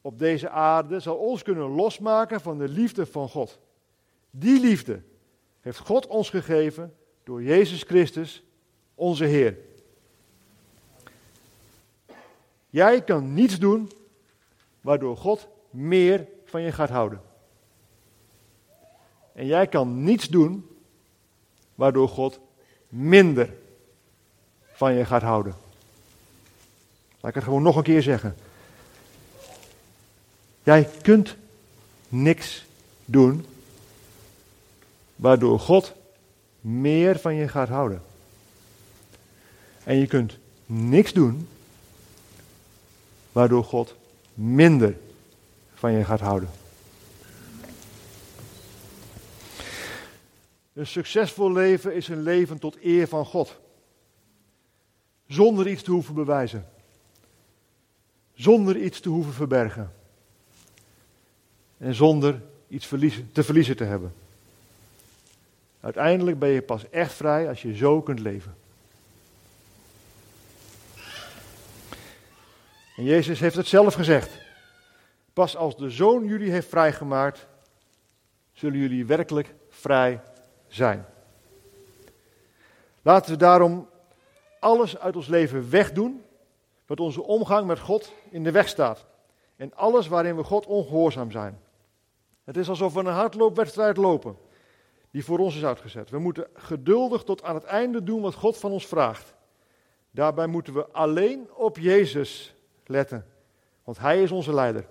op 0.00 0.18
deze 0.18 0.48
aarde 0.48 1.00
zal 1.00 1.16
ons 1.16 1.42
kunnen 1.42 1.68
losmaken 1.68 2.40
van 2.40 2.58
de 2.58 2.68
liefde 2.68 3.06
van 3.06 3.28
God. 3.28 3.60
Die 4.30 4.60
liefde 4.60 5.02
heeft 5.64 5.78
God 5.78 6.06
ons 6.06 6.30
gegeven 6.30 6.94
door 7.22 7.42
Jezus 7.42 7.82
Christus, 7.82 8.42
onze 8.94 9.24
Heer. 9.24 9.56
Jij 12.70 13.02
kan 13.02 13.34
niets 13.34 13.58
doen 13.58 13.92
waardoor 14.80 15.16
God 15.16 15.48
meer 15.70 16.26
van 16.44 16.62
je 16.62 16.72
gaat 16.72 16.88
houden. 16.88 17.20
En 19.32 19.46
jij 19.46 19.66
kan 19.66 20.04
niets 20.04 20.28
doen 20.28 20.76
waardoor 21.74 22.08
God 22.08 22.40
minder 22.88 23.54
van 24.72 24.94
je 24.94 25.04
gaat 25.04 25.22
houden. 25.22 25.54
Laat 27.20 27.30
ik 27.30 27.34
het 27.34 27.44
gewoon 27.44 27.62
nog 27.62 27.76
een 27.76 27.82
keer 27.82 28.02
zeggen. 28.02 28.36
Jij 30.62 30.90
kunt 31.02 31.36
niks 32.08 32.64
doen 33.04 33.46
waardoor 35.24 35.60
God 35.60 35.92
meer 36.60 37.18
van 37.18 37.34
je 37.34 37.48
gaat 37.48 37.68
houden. 37.68 38.02
En 39.84 39.96
je 39.96 40.06
kunt 40.06 40.38
niks 40.66 41.12
doen 41.12 41.48
waardoor 43.32 43.64
God 43.64 43.94
minder 44.34 44.96
van 45.74 45.92
je 45.92 46.04
gaat 46.04 46.20
houden. 46.20 46.48
Een 50.72 50.86
succesvol 50.86 51.52
leven 51.52 51.94
is 51.94 52.08
een 52.08 52.22
leven 52.22 52.58
tot 52.58 52.76
eer 52.82 53.08
van 53.08 53.24
God. 53.24 53.56
Zonder 55.26 55.68
iets 55.68 55.82
te 55.82 55.90
hoeven 55.90 56.14
bewijzen. 56.14 56.68
Zonder 58.34 58.76
iets 58.76 59.00
te 59.00 59.08
hoeven 59.08 59.32
verbergen. 59.32 59.92
En 61.78 61.94
zonder 61.94 62.42
iets 62.68 62.88
te 63.32 63.42
verliezen 63.42 63.76
te 63.76 63.84
hebben. 63.84 64.23
Uiteindelijk 65.84 66.38
ben 66.38 66.48
je 66.48 66.62
pas 66.62 66.90
echt 66.90 67.12
vrij 67.12 67.48
als 67.48 67.62
je 67.62 67.76
zo 67.76 68.02
kunt 68.02 68.20
leven. 68.20 68.56
En 72.96 73.04
Jezus 73.04 73.40
heeft 73.40 73.56
het 73.56 73.66
zelf 73.66 73.94
gezegd. 73.94 74.38
Pas 75.32 75.56
als 75.56 75.76
de 75.76 75.90
Zoon 75.90 76.26
jullie 76.26 76.50
heeft 76.50 76.68
vrijgemaakt, 76.68 77.46
zullen 78.52 78.78
jullie 78.78 79.06
werkelijk 79.06 79.54
vrij 79.68 80.20
zijn. 80.68 81.06
Laten 83.02 83.30
we 83.30 83.36
daarom 83.36 83.88
alles 84.60 84.98
uit 84.98 85.16
ons 85.16 85.26
leven 85.26 85.70
wegdoen 85.70 86.24
wat 86.86 87.00
onze 87.00 87.22
omgang 87.22 87.66
met 87.66 87.78
God 87.78 88.12
in 88.30 88.44
de 88.44 88.50
weg 88.50 88.68
staat. 88.68 89.04
En 89.56 89.74
alles 89.74 90.08
waarin 90.08 90.36
we 90.36 90.44
God 90.44 90.66
ongehoorzaam 90.66 91.30
zijn. 91.30 91.60
Het 92.44 92.56
is 92.56 92.68
alsof 92.68 92.92
we 92.92 93.00
een 93.00 93.06
hardloopwedstrijd 93.06 93.96
lopen 93.96 94.43
die 95.14 95.24
voor 95.24 95.38
ons 95.38 95.56
is 95.56 95.64
uitgezet. 95.64 96.10
We 96.10 96.18
moeten 96.18 96.46
geduldig 96.54 97.22
tot 97.22 97.42
aan 97.42 97.54
het 97.54 97.64
einde 97.64 98.02
doen 98.02 98.20
wat 98.20 98.34
God 98.34 98.56
van 98.56 98.70
ons 98.70 98.86
vraagt. 98.86 99.34
Daarbij 100.10 100.46
moeten 100.46 100.74
we 100.74 100.86
alleen 100.86 101.48
op 101.52 101.78
Jezus 101.78 102.54
letten, 102.86 103.26
want 103.84 103.98
Hij 103.98 104.22
is 104.22 104.30
onze 104.30 104.54
leider. 104.54 104.86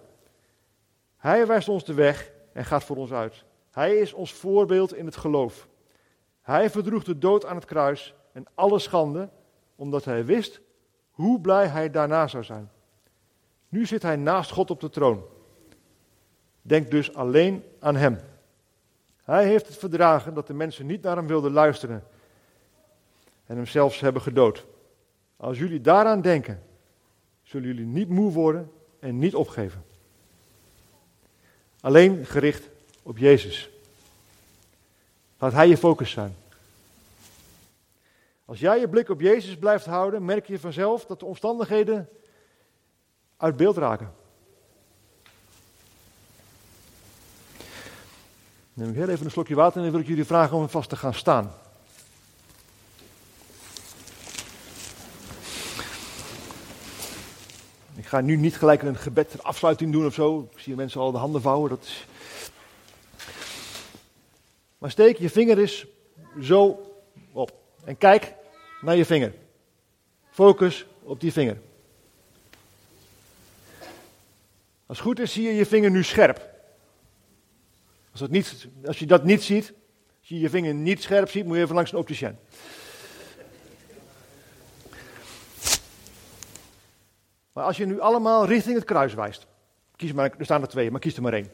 Hij 1.17 1.47
wijst 1.47 1.69
ons 1.69 1.85
de 1.85 1.93
weg 1.93 2.31
en 2.53 2.65
gaat 2.65 2.83
voor 2.83 2.95
ons 2.95 3.11
uit. 3.11 3.43
Hij 3.71 3.97
is 3.97 4.13
ons 4.13 4.33
voorbeeld 4.33 4.93
in 4.93 5.05
het 5.05 5.15
geloof. 5.15 5.67
Hij 6.41 6.69
verdroeg 6.69 7.03
de 7.03 7.17
dood 7.17 7.45
aan 7.45 7.55
het 7.55 7.65
kruis 7.65 8.13
en 8.31 8.45
alle 8.53 8.79
schande, 8.79 9.29
omdat 9.75 10.05
hij 10.05 10.25
wist 10.25 10.61
hoe 11.11 11.41
blij 11.41 11.67
hij 11.67 11.89
daarna 11.89 12.27
zou 12.27 12.43
zijn. 12.43 12.71
Nu 13.69 13.85
zit 13.85 14.01
hij 14.01 14.15
naast 14.15 14.51
God 14.51 14.71
op 14.71 14.79
de 14.79 14.89
troon. 14.89 15.23
Denk 16.61 16.91
dus 16.91 17.15
alleen 17.15 17.63
aan 17.79 17.95
hem. 17.95 18.19
Hij 19.23 19.45
heeft 19.45 19.67
het 19.67 19.77
verdragen 19.77 20.33
dat 20.33 20.47
de 20.47 20.53
mensen 20.53 20.85
niet 20.85 21.01
naar 21.01 21.15
hem 21.15 21.27
wilden 21.27 21.51
luisteren 21.51 22.03
en 23.45 23.55
hem 23.55 23.65
zelfs 23.65 23.99
hebben 23.99 24.21
gedood. 24.21 24.65
Als 25.37 25.57
jullie 25.57 25.81
daaraan 25.81 26.21
denken, 26.21 26.63
zullen 27.43 27.67
jullie 27.67 27.85
niet 27.85 28.09
moe 28.09 28.31
worden 28.31 28.71
en 28.99 29.19
niet 29.19 29.35
opgeven. 29.35 29.85
Alleen 31.81 32.25
gericht 32.25 32.69
op 33.03 33.17
Jezus. 33.17 33.69
Laat 35.37 35.53
Hij 35.53 35.67
je 35.67 35.77
focus 35.77 36.11
zijn. 36.11 36.35
Als 38.45 38.59
jij 38.59 38.79
je 38.79 38.89
blik 38.89 39.09
op 39.09 39.21
Jezus 39.21 39.57
blijft 39.57 39.85
houden, 39.85 40.25
merk 40.25 40.47
je 40.47 40.59
vanzelf 40.59 41.05
dat 41.05 41.19
de 41.19 41.25
omstandigheden 41.25 42.09
uit 43.37 43.55
beeld 43.55 43.77
raken. 43.77 44.13
Neem 48.73 48.89
ik 48.89 48.95
heel 48.95 49.09
even 49.09 49.25
een 49.25 49.31
slokje 49.31 49.55
water 49.55 49.77
en 49.77 49.83
dan 49.83 49.91
wil 49.91 50.01
ik 50.01 50.07
jullie 50.07 50.25
vragen 50.25 50.57
om 50.57 50.69
vast 50.69 50.89
te 50.89 50.95
gaan 50.95 51.13
staan. 51.13 51.53
Ik 57.95 58.05
ga 58.05 58.21
nu 58.21 58.35
niet 58.35 58.57
gelijk 58.57 58.81
een 58.81 58.97
gebed 58.97 59.43
afsluiting 59.43 59.91
doen 59.91 60.05
of 60.05 60.13
zo. 60.13 60.49
Ik 60.51 60.59
zie 60.59 60.75
mensen 60.75 61.01
al 61.01 61.11
de 61.11 61.17
handen 61.17 61.41
vouwen. 61.41 61.69
Dat. 61.69 61.89
Maar 64.77 64.91
steek 64.91 65.17
je 65.17 65.29
vinger 65.29 65.59
eens 65.59 65.85
zo 66.41 66.91
op. 67.31 67.51
En 67.83 67.97
kijk 67.97 68.33
naar 68.81 68.95
je 68.95 69.05
vinger. 69.05 69.33
Focus 70.31 70.85
op 71.03 71.19
die 71.19 71.31
vinger. 71.31 71.57
Als 74.85 74.97
het 74.97 75.07
goed 75.07 75.19
is, 75.19 75.31
zie 75.31 75.43
je 75.43 75.53
je 75.53 75.65
vinger 75.65 75.91
nu 75.91 76.03
scherp. 76.03 76.52
Als, 78.19 78.29
niet, 78.29 78.67
als 78.85 78.99
je 78.99 79.05
dat 79.05 79.23
niet 79.23 79.43
ziet, 79.43 79.73
als 80.19 80.29
je 80.29 80.39
je 80.39 80.49
vinger 80.49 80.73
niet 80.73 81.01
scherp 81.01 81.29
ziet, 81.29 81.45
moet 81.45 81.55
je 81.55 81.61
even 81.61 81.75
langs 81.75 81.91
een 81.91 81.97
opticien. 81.97 82.37
Maar 87.53 87.63
als 87.63 87.77
je 87.77 87.85
nu 87.85 87.99
allemaal 87.99 88.45
richting 88.45 88.75
het 88.75 88.85
kruis 88.85 89.13
wijst. 89.13 89.47
Kies 89.95 90.13
maar, 90.13 90.33
er 90.37 90.45
staan 90.45 90.61
er 90.61 90.67
twee, 90.67 90.91
maar 90.91 90.99
kies 90.99 91.15
er 91.15 91.21
maar 91.21 91.33
één. 91.33 91.51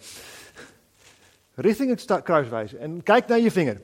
Richting 1.53 1.89
het 1.89 2.21
kruis 2.23 2.49
wijzen 2.49 2.79
en 2.79 3.03
kijk 3.03 3.27
naar 3.27 3.39
je 3.39 3.51
vinger. 3.51 3.81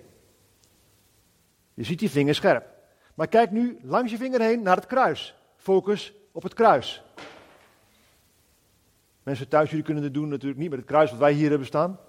Je 1.74 1.84
ziet 1.84 2.00
die 2.00 2.10
vinger 2.10 2.36
scherp. 2.36 2.66
Maar 3.14 3.28
kijk 3.28 3.52
nu 3.52 3.78
langs 3.82 4.12
je 4.12 4.18
vinger 4.18 4.42
heen 4.42 4.62
naar 4.62 4.76
het 4.76 4.86
kruis. 4.86 5.36
Focus 5.58 6.14
op 6.32 6.44
het 6.44 6.54
kruis. 6.54 7.04
Mensen 9.24 9.48
thuis, 9.48 9.70
jullie 9.70 9.86
kunnen 9.86 10.04
het 10.04 10.14
doen 10.14 10.30
natuurlijk 10.30 10.60
niet 10.60 10.70
met 10.70 10.80
het 10.80 10.88
kruis 10.88 11.10
wat 11.10 11.20
wij 11.20 11.34
hier 11.34 11.50
hebben 11.50 11.68
staan. 11.68 12.00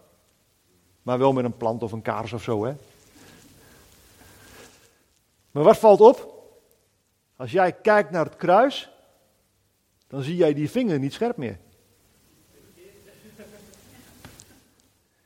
Maar 1.06 1.18
wel 1.18 1.32
met 1.32 1.44
een 1.44 1.56
plant 1.56 1.82
of 1.82 1.92
een 1.92 2.02
kaars 2.02 2.32
of 2.32 2.42
zo, 2.42 2.64
hè. 2.64 2.74
Maar 5.50 5.62
wat 5.62 5.78
valt 5.78 6.00
op? 6.00 6.44
Als 7.36 7.50
jij 7.50 7.72
kijkt 7.72 8.10
naar 8.10 8.24
het 8.24 8.36
kruis, 8.36 8.90
dan 10.06 10.22
zie 10.22 10.36
jij 10.36 10.54
die 10.54 10.70
vinger 10.70 10.98
niet 10.98 11.12
scherp 11.12 11.36
meer. 11.36 11.58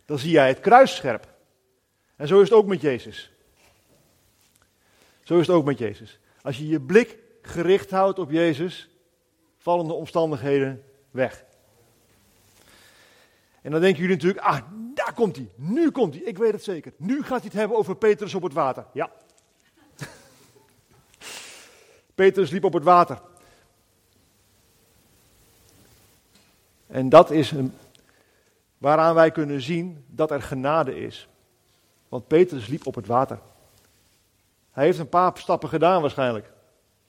Dan 0.05 0.19
zie 0.19 0.31
jij 0.31 0.49
het 0.49 0.61
kruis 0.61 0.97
scherp. 0.97 1.29
En 2.17 2.29
zo 2.29 2.41
is 2.41 2.49
het 2.49 2.59
ook 2.59 2.67
met 2.67 2.81
Jezus. 2.81 3.31
Zo 5.23 5.39
is 5.39 5.47
het 5.47 5.57
ook 5.57 5.65
met 5.65 5.79
Jezus. 5.79 6.19
Als 6.43 6.59
je 6.59 6.69
je 6.69 6.81
blik 6.81 7.19
gericht 7.43 7.91
houdt 7.91 8.19
op 8.19 8.31
Jezus, 8.31 8.89
vallen 9.59 9.87
de 9.87 9.93
omstandigheden 9.93 10.85
weg. 11.11 11.45
En 13.63 13.71
dan 13.71 13.81
denken 13.81 14.01
jullie 14.01 14.17
natuurlijk, 14.17 14.45
ah, 14.45 14.61
daar 14.95 15.13
komt 15.15 15.37
hij, 15.37 15.51
nu 15.55 15.91
komt 15.91 16.15
hij, 16.15 16.23
ik 16.23 16.39
weet 16.39 16.53
het 16.53 16.65
zeker. 16.65 16.93
Nu 16.97 17.23
gaat 17.23 17.39
hij 17.39 17.49
het 17.51 17.53
hebben 17.53 17.77
over 17.77 17.97
Petrus 17.97 18.35
op 18.35 18.43
het 18.43 18.53
water. 18.53 18.85
Ja. 18.93 19.11
Petrus 22.15 22.51
liep 22.51 22.65
op 22.65 22.73
het 22.73 22.85
water. 22.85 23.21
En 26.87 27.09
dat 27.09 27.31
is 27.31 27.51
een, 27.51 27.75
waaraan 28.79 29.15
wij 29.15 29.31
kunnen 29.31 29.63
zien 29.63 30.05
dat 30.07 30.31
er 30.31 30.43
genade 30.43 31.01
is. 31.01 31.29
Want 32.09 32.27
Petrus 32.27 32.67
liep 32.67 32.87
op 32.87 32.95
het 32.95 33.07
water. 33.07 33.39
Hij 34.71 34.85
heeft 34.85 34.99
een 34.99 35.09
paar 35.09 35.33
stappen 35.39 35.69
gedaan 35.69 36.01
waarschijnlijk. 36.01 36.45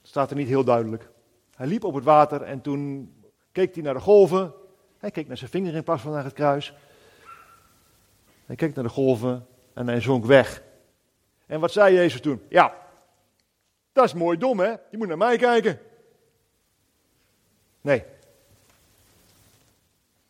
Dat 0.00 0.10
staat 0.10 0.30
er 0.30 0.36
niet 0.36 0.48
heel 0.48 0.64
duidelijk. 0.64 1.08
Hij 1.54 1.66
liep 1.66 1.84
op 1.84 1.94
het 1.94 2.04
water 2.04 2.42
en 2.42 2.60
toen 2.60 3.12
keek 3.52 3.74
hij 3.74 3.82
naar 3.82 3.94
de 3.94 4.00
golven. 4.00 4.52
Hij 4.98 5.10
keek 5.10 5.28
naar 5.28 5.36
zijn 5.36 5.50
vinger 5.50 5.74
in 5.74 5.84
plaats 5.84 6.02
van 6.02 6.12
naar 6.12 6.24
het 6.24 6.32
kruis. 6.32 6.74
Hij 8.52 8.66
keek 8.66 8.74
naar 8.74 8.84
de 8.84 8.90
golven 8.90 9.46
en 9.74 9.86
hij 9.86 10.00
zonk 10.00 10.24
weg. 10.24 10.62
En 11.46 11.60
wat 11.60 11.72
zei 11.72 11.94
Jezus 11.94 12.20
toen? 12.20 12.42
Ja, 12.48 12.76
dat 13.92 14.04
is 14.04 14.14
mooi 14.14 14.38
dom 14.38 14.60
hè, 14.60 14.68
je 14.68 14.96
moet 14.96 15.08
naar 15.08 15.16
mij 15.16 15.36
kijken. 15.36 15.80
Nee. 17.80 18.04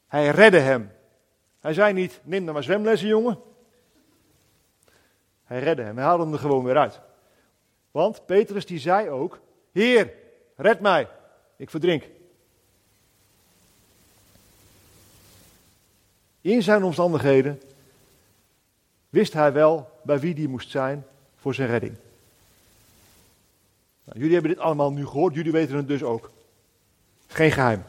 Hij 0.07 0.28
redde 0.28 0.59
hem. 0.59 0.92
Hij 1.61 1.72
zei 1.72 1.92
niet, 1.92 2.20
neem 2.22 2.44
dan 2.44 2.55
maar 2.55 2.62
zwemlessen 2.62 3.09
jongen. 3.09 3.38
Hij 5.44 5.59
redde 5.59 5.82
hem, 5.82 5.96
hij 5.96 6.07
haalde 6.07 6.24
hem 6.24 6.32
er 6.32 6.38
gewoon 6.38 6.64
weer 6.64 6.78
uit. 6.78 7.01
Want 7.90 8.26
Petrus 8.26 8.66
die 8.66 8.78
zei 8.78 9.09
ook, 9.09 9.40
Heer, 9.72 10.12
red 10.57 10.80
mij, 10.80 11.09
ik 11.57 11.70
verdrink. 11.70 12.05
In 16.40 16.62
zijn 16.62 16.82
omstandigheden 16.82 17.61
wist 19.12 19.32
hij 19.32 19.52
wel 19.52 20.00
bij 20.02 20.20
wie 20.20 20.34
die 20.34 20.48
moest 20.48 20.70
zijn 20.70 21.04
voor 21.36 21.54
zijn 21.54 21.68
redding. 21.68 21.94
Nou, 24.04 24.18
jullie 24.18 24.32
hebben 24.32 24.50
dit 24.50 24.60
allemaal 24.60 24.92
nu 24.92 25.06
gehoord, 25.06 25.34
jullie 25.34 25.52
weten 25.52 25.76
het 25.76 25.88
dus 25.88 26.02
ook. 26.02 26.30
Geen 27.26 27.52
geheim. 27.52 27.84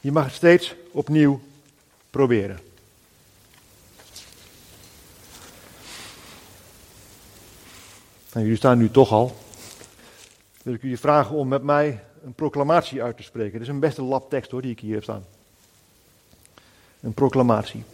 Je 0.00 0.12
mag 0.12 0.24
het 0.24 0.34
steeds 0.34 0.74
opnieuw 0.90 1.40
proberen. 2.10 2.58
Nou, 8.32 8.44
jullie 8.44 8.56
staan 8.56 8.78
nu 8.78 8.90
toch 8.90 9.12
al. 9.12 9.36
Wil 10.62 10.74
ik 10.74 10.82
jullie 10.82 10.98
vragen 10.98 11.36
om 11.36 11.48
met 11.48 11.62
mij 11.62 12.04
een 12.24 12.34
proclamatie 12.34 13.02
uit 13.02 13.16
te 13.16 13.22
spreken. 13.22 13.52
Dit 13.52 13.62
is 13.62 13.68
een 13.68 13.80
beste 13.80 14.02
lab 14.02 14.30
tekst 14.30 14.50
hoor, 14.50 14.62
die 14.62 14.70
ik 14.70 14.80
hier 14.80 14.94
heb 14.94 15.02
staan. 15.02 15.24
Een 17.04 17.14
proclamatie. 17.14 17.84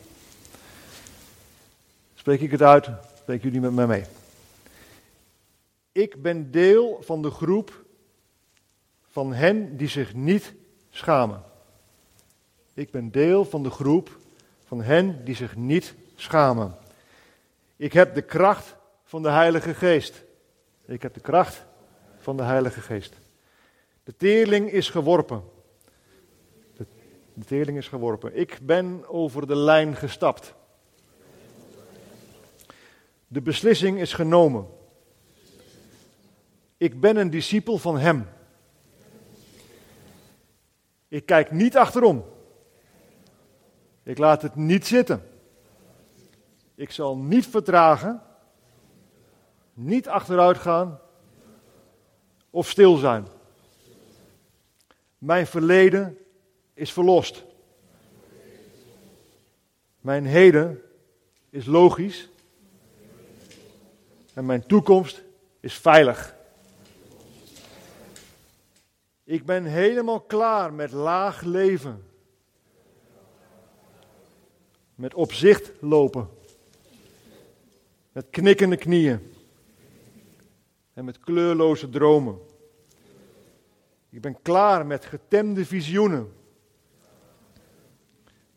Spreek 2.14 2.40
ik 2.40 2.50
het 2.50 2.62
uit, 2.62 2.88
spreek 3.18 3.42
jullie 3.42 3.60
met 3.60 3.72
mij 3.72 3.86
mee. 3.86 4.04
Ik 5.92 6.22
ben 6.22 6.50
deel 6.50 6.98
van 7.02 7.22
de 7.22 7.30
groep 7.30 7.84
van 9.08 9.32
hen 9.32 9.76
die 9.76 9.88
zich 9.88 10.14
niet 10.14 10.54
schamen. 10.90 11.42
Ik 12.74 12.90
ben 12.90 13.10
deel 13.10 13.44
van 13.44 13.62
de 13.62 13.70
groep 13.70 14.18
van 14.64 14.82
hen 14.82 15.24
die 15.24 15.34
zich 15.34 15.56
niet 15.56 15.94
schamen. 16.14 16.76
Ik 17.76 17.92
heb 17.92 18.14
de 18.14 18.22
kracht 18.22 18.74
van 19.04 19.22
de 19.22 19.30
Heilige 19.30 19.74
Geest. 19.74 20.22
Ik 20.84 21.02
heb 21.02 21.14
de 21.14 21.20
kracht 21.20 21.64
van 22.18 22.36
de 22.36 22.42
Heilige 22.42 22.80
Geest. 22.80 23.14
De 24.04 24.16
teerling 24.16 24.70
is 24.70 24.90
geworpen. 24.90 25.42
De, 27.40 27.46
teerling 27.46 27.78
is 27.78 27.88
geworpen. 27.88 28.36
Ik 28.36 28.58
ben 28.62 29.08
over 29.08 29.46
de 29.46 29.56
lijn 29.56 29.96
gestapt. 29.96 30.54
De 33.26 33.40
beslissing 33.40 33.98
is 33.98 34.12
genomen. 34.12 34.66
Ik 36.76 37.00
ben 37.00 37.16
een 37.16 37.30
discipel 37.30 37.78
van 37.78 37.98
Hem. 37.98 38.28
Ik 41.08 41.26
kijk 41.26 41.50
niet 41.50 41.76
achterom. 41.76 42.24
Ik 44.02 44.18
laat 44.18 44.42
het 44.42 44.54
niet 44.54 44.86
zitten. 44.86 45.22
Ik 46.74 46.90
zal 46.90 47.16
niet 47.16 47.46
vertragen, 47.46 48.22
niet 49.72 50.08
achteruit 50.08 50.58
gaan 50.58 51.00
of 52.50 52.68
stil 52.68 52.96
zijn. 52.96 53.26
Mijn 55.18 55.46
verleden 55.46 56.18
is 56.80 56.92
verlost. 56.92 57.44
Mijn 60.00 60.26
heden 60.26 60.82
is 61.50 61.66
logisch. 61.66 62.28
En 64.34 64.46
mijn 64.46 64.66
toekomst 64.66 65.22
is 65.60 65.74
veilig. 65.74 66.34
Ik 69.24 69.44
ben 69.44 69.64
helemaal 69.64 70.20
klaar 70.20 70.72
met 70.72 70.92
laag 70.92 71.42
leven. 71.42 72.04
Met 74.94 75.14
opzicht 75.14 75.72
lopen. 75.80 76.28
Met 78.12 78.26
knikkende 78.30 78.76
knieën. 78.76 79.32
En 80.92 81.04
met 81.04 81.20
kleurloze 81.20 81.88
dromen. 81.88 82.38
Ik 84.10 84.20
ben 84.20 84.42
klaar 84.42 84.86
met 84.86 85.04
getemde 85.04 85.66
visioenen. 85.66 86.38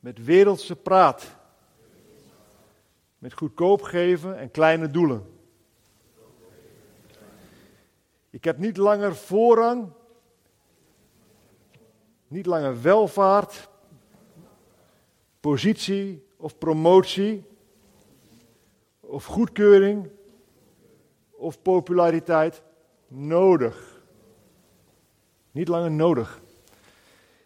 Met 0.04 0.26
wereldse 0.26 0.76
praat. 0.76 1.36
Met 3.18 3.34
goedkoop 3.34 3.82
geven 3.82 4.38
en 4.38 4.52
kleine 4.52 4.92
doelen. 4.92 5.26
Ik 8.30 8.44
heb 8.44 8.58
niet 8.58 8.78
langer 8.78 9.16
voorrang, 9.16 9.92
niet 12.28 12.46
langer 12.46 12.82
welvaart, 12.82 13.70
positie 15.40 16.28
of 16.38 16.58
promotie, 16.58 17.46
of 19.00 19.26
goedkeuring, 19.26 20.10
of 21.32 21.62
populariteit 21.62 22.62
nodig. 23.08 24.02
Niet 25.52 25.68
langer 25.68 25.92
nodig. 25.92 26.42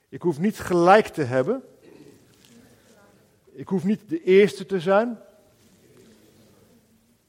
Ik 0.10 0.22
hoef 0.22 0.39
niet 0.39 0.60
gelijk 0.60 1.08
te 1.08 1.24
hebben. 1.24 1.64
Ik 3.58 3.68
hoef 3.68 3.84
niet 3.84 4.10
de 4.10 4.24
eerste 4.24 4.66
te 4.66 4.80
zijn, 4.80 5.20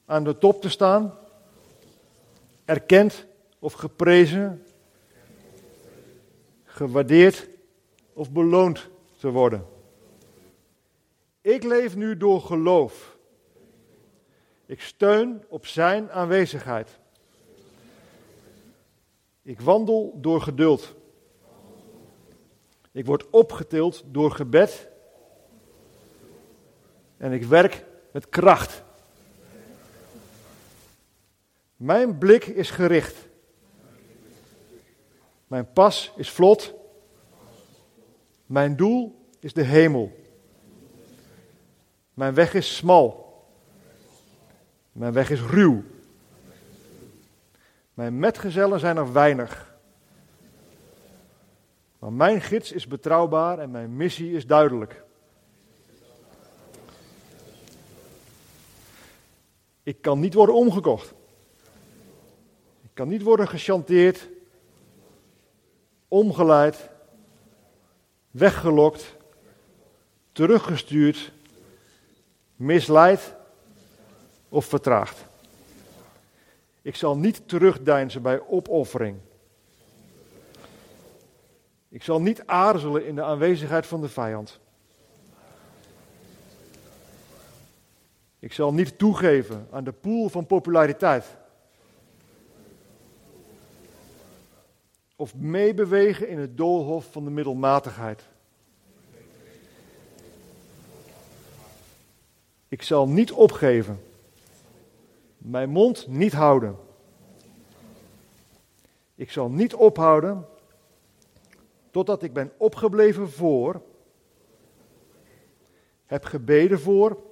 aan 0.05 0.25
de 0.25 0.39
top 0.39 0.61
te 0.61 0.69
staan, 0.69 1.19
erkend 2.65 3.27
of 3.59 3.73
geprezen, 3.73 4.67
gewaardeerd 6.65 7.49
of 8.13 8.31
beloond 8.31 8.89
te 9.19 9.31
worden. 9.31 9.67
Ik 11.41 11.63
leef 11.63 11.97
nu 11.97 12.17
door 12.17 12.41
geloof. 12.41 13.17
Ik 14.67 14.81
steun 14.81 15.45
op 15.49 15.67
Zijn 15.67 16.11
aanwezigheid. 16.11 16.99
Ik 19.43 19.61
wandel 19.61 20.13
door 20.17 20.41
geduld. 20.41 20.95
Ik 22.93 23.07
word 23.07 23.31
opgetild 23.31 24.03
door 24.07 24.31
gebed. 24.31 24.97
En 27.19 27.33
ik 27.33 27.45
werk 27.45 27.85
met 28.13 28.29
kracht. 28.29 28.83
Mijn 31.77 32.19
blik 32.19 32.45
is 32.45 32.71
gericht. 32.71 33.17
Mijn 35.47 35.73
pas 35.73 36.13
is 36.17 36.31
vlot. 36.31 36.75
Mijn 38.47 38.77
doel 38.77 39.27
is 39.41 39.53
de 39.53 39.63
hemel. 39.63 40.17
Mijn 42.15 42.35
weg 42.35 42.55
is 42.55 42.77
smal. 42.77 43.27
Mijn 44.93 45.13
weg 45.13 45.31
is 45.31 45.41
ruw. 45.41 45.83
Mijn 47.95 48.19
metgezellen 48.19 48.81
zijn 48.81 48.97
er 48.97 49.13
weinig. 49.13 49.77
Maar 51.99 52.13
mijn 52.13 52.41
gids 52.41 52.73
is 52.73 52.87
betrouwbaar 52.87 53.59
en 53.59 53.71
mijn 53.71 53.97
missie 53.97 54.33
is 54.33 54.47
duidelijk. 54.47 55.05
Ik 59.89 60.03
kan 60.03 60.21
niet 60.21 60.35
worden 60.35 60.55
omgekocht. 60.55 61.13
Ik 62.83 62.91
kan 62.93 63.09
niet 63.09 63.23
worden 63.23 63.49
gechanteerd 63.49 64.29
omgeleid, 66.09 66.89
weggelokt, 68.31 69.15
teruggestuurd, 70.33 71.33
misleid 72.57 73.35
of 74.49 74.65
vertraagd. 74.65 75.25
Ik 76.83 76.97
zal 76.97 77.17
niet 77.17 77.49
terugdeinzen 77.49 78.23
bij 78.23 78.41
opoffering. 78.47 79.19
Ik 81.89 82.03
zal 82.03 82.21
niet 82.21 82.47
aarzelen 82.47 83.07
in 83.07 83.15
de 83.15 83.23
aanwezigheid 83.23 83.87
van 83.87 84.01
de 84.01 84.09
vijand. 84.09 84.61
Ik 88.49 88.55
zal 88.55 88.73
niet 88.73 88.99
toegeven 88.99 89.69
aan 89.71 89.85
de 89.85 89.93
poel 89.93 90.29
van 90.29 90.47
populariteit. 90.47 91.25
of 95.17 95.35
meebewegen 95.35 96.29
in 96.29 96.39
het 96.39 96.57
doolhof 96.57 97.13
van 97.13 97.25
de 97.25 97.31
middelmatigheid. 97.31 98.23
Ik 102.69 102.83
zal 102.83 103.09
niet 103.09 103.33
opgeven, 103.33 104.01
mijn 105.39 105.71
mond 105.71 106.07
niet 106.07 106.33
houden. 106.33 106.77
Ik 109.15 109.31
zal 109.31 109.51
niet 109.51 109.75
ophouden 109.75 110.47
totdat 111.91 112.23
ik 112.23 112.33
ben 112.33 112.53
opgebleven 112.57 113.31
voor, 113.31 113.83
heb 116.07 116.25
gebeden 116.25 116.81
voor, 116.81 117.28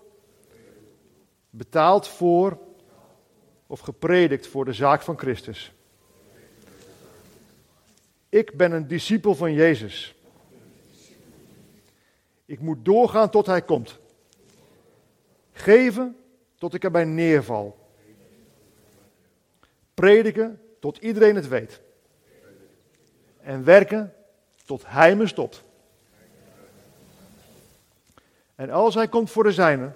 betaald 1.57 2.09
voor 2.09 2.59
of 3.67 3.81
gepredikt 3.81 4.47
voor 4.47 4.65
de 4.65 4.73
zaak 4.73 5.03
van 5.03 5.19
Christus. 5.19 5.73
Ik 8.29 8.57
ben 8.57 8.73
een 8.73 8.87
discipel 8.87 9.35
van 9.35 9.53
Jezus. 9.53 10.15
Ik 12.45 12.61
moet 12.61 12.85
doorgaan 12.85 13.31
tot 13.31 13.47
Hij 13.47 13.63
komt. 13.63 13.99
Geven 15.53 16.17
tot 16.59 16.75
ik 16.75 16.85
erbij 16.85 17.05
neerval. 17.05 17.79
Prediken 19.95 20.61
tot 20.81 20.99
iedereen 20.99 21.35
het 21.35 21.49
weet. 21.49 21.81
En 23.41 23.65
werken 23.65 24.15
tot 24.65 24.83
Hij 24.87 25.17
me 25.17 25.27
stopt. 25.27 25.63
En 28.55 28.71
als 28.71 28.95
Hij 28.95 29.09
komt 29.09 29.31
voor 29.31 29.43
de 29.43 29.53
zijnen, 29.53 29.95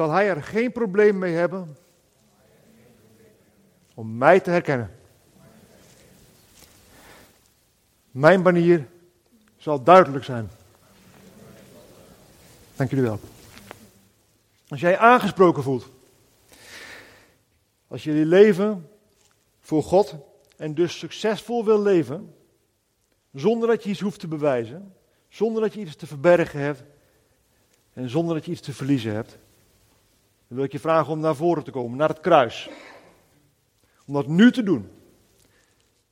zal 0.00 0.10
Hij 0.10 0.28
er 0.28 0.42
geen 0.42 0.72
probleem 0.72 1.18
mee 1.18 1.34
hebben 1.34 1.76
om 3.94 4.16
mij 4.16 4.40
te 4.40 4.50
herkennen. 4.50 4.90
Mijn 8.10 8.42
banier 8.42 8.88
zal 9.56 9.82
duidelijk 9.82 10.24
zijn. 10.24 10.50
Dank 12.76 12.90
jullie 12.90 13.04
wel. 13.04 13.20
Als 14.68 14.80
jij 14.80 14.98
aangesproken 14.98 15.62
voelt, 15.62 15.88
als 17.88 18.04
jullie 18.04 18.26
leven 18.26 18.90
voor 19.60 19.82
God 19.82 20.14
en 20.56 20.74
dus 20.74 20.98
succesvol 20.98 21.64
wil 21.64 21.82
leven, 21.82 22.34
zonder 23.32 23.68
dat 23.68 23.82
je 23.84 23.90
iets 23.90 24.00
hoeft 24.00 24.20
te 24.20 24.28
bewijzen, 24.28 24.94
zonder 25.28 25.62
dat 25.62 25.74
je 25.74 25.80
iets 25.80 25.96
te 25.96 26.06
verbergen 26.06 26.60
hebt 26.60 26.82
en 27.92 28.10
zonder 28.10 28.34
dat 28.34 28.44
je 28.44 28.50
iets 28.50 28.60
te 28.60 28.72
verliezen 28.72 29.14
hebt, 29.14 29.38
Dan 30.50 30.58
wil 30.58 30.66
ik 30.66 30.72
je 30.72 30.78
vragen 30.78 31.12
om 31.12 31.20
naar 31.20 31.36
voren 31.36 31.64
te 31.64 31.70
komen, 31.70 31.98
naar 31.98 32.08
het 32.08 32.20
kruis. 32.20 32.70
Om 34.06 34.14
dat 34.14 34.26
nu 34.26 34.52
te 34.52 34.62
doen. 34.62 34.90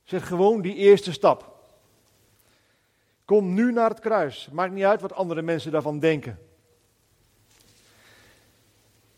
Zet 0.03 0.21
gewoon 0.21 0.61
die 0.61 0.75
eerste 0.75 1.11
stap. 1.11 1.57
Kom 3.25 3.53
nu 3.53 3.71
naar 3.71 3.89
het 3.89 3.99
kruis. 3.99 4.49
Maakt 4.51 4.73
niet 4.73 4.83
uit 4.83 5.01
wat 5.01 5.13
andere 5.13 5.41
mensen 5.41 5.71
daarvan 5.71 5.99
denken. 5.99 6.39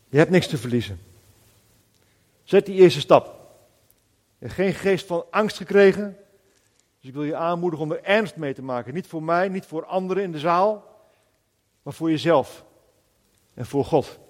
Je 0.08 0.18
hebt 0.18 0.30
niks 0.30 0.46
te 0.46 0.58
verliezen. 0.58 1.00
Zet 2.42 2.66
die 2.66 2.80
eerste 2.80 3.00
stap. 3.00 3.26
Je 4.38 4.46
hebt 4.46 4.52
geen 4.52 4.74
geest 4.74 5.06
van 5.06 5.24
angst 5.30 5.56
gekregen. 5.56 6.16
Dus 6.98 7.08
ik 7.08 7.14
wil 7.14 7.24
je 7.24 7.36
aanmoedigen 7.36 7.84
om 7.84 7.92
er 7.92 8.02
ernst 8.02 8.36
mee 8.36 8.54
te 8.54 8.62
maken. 8.62 8.94
Niet 8.94 9.06
voor 9.06 9.22
mij, 9.22 9.48
niet 9.48 9.66
voor 9.66 9.84
anderen 9.84 10.22
in 10.22 10.32
de 10.32 10.38
zaal, 10.38 11.04
maar 11.82 11.94
voor 11.94 12.10
jezelf 12.10 12.64
en 13.54 13.66
voor 13.66 13.84
God. 13.84 14.20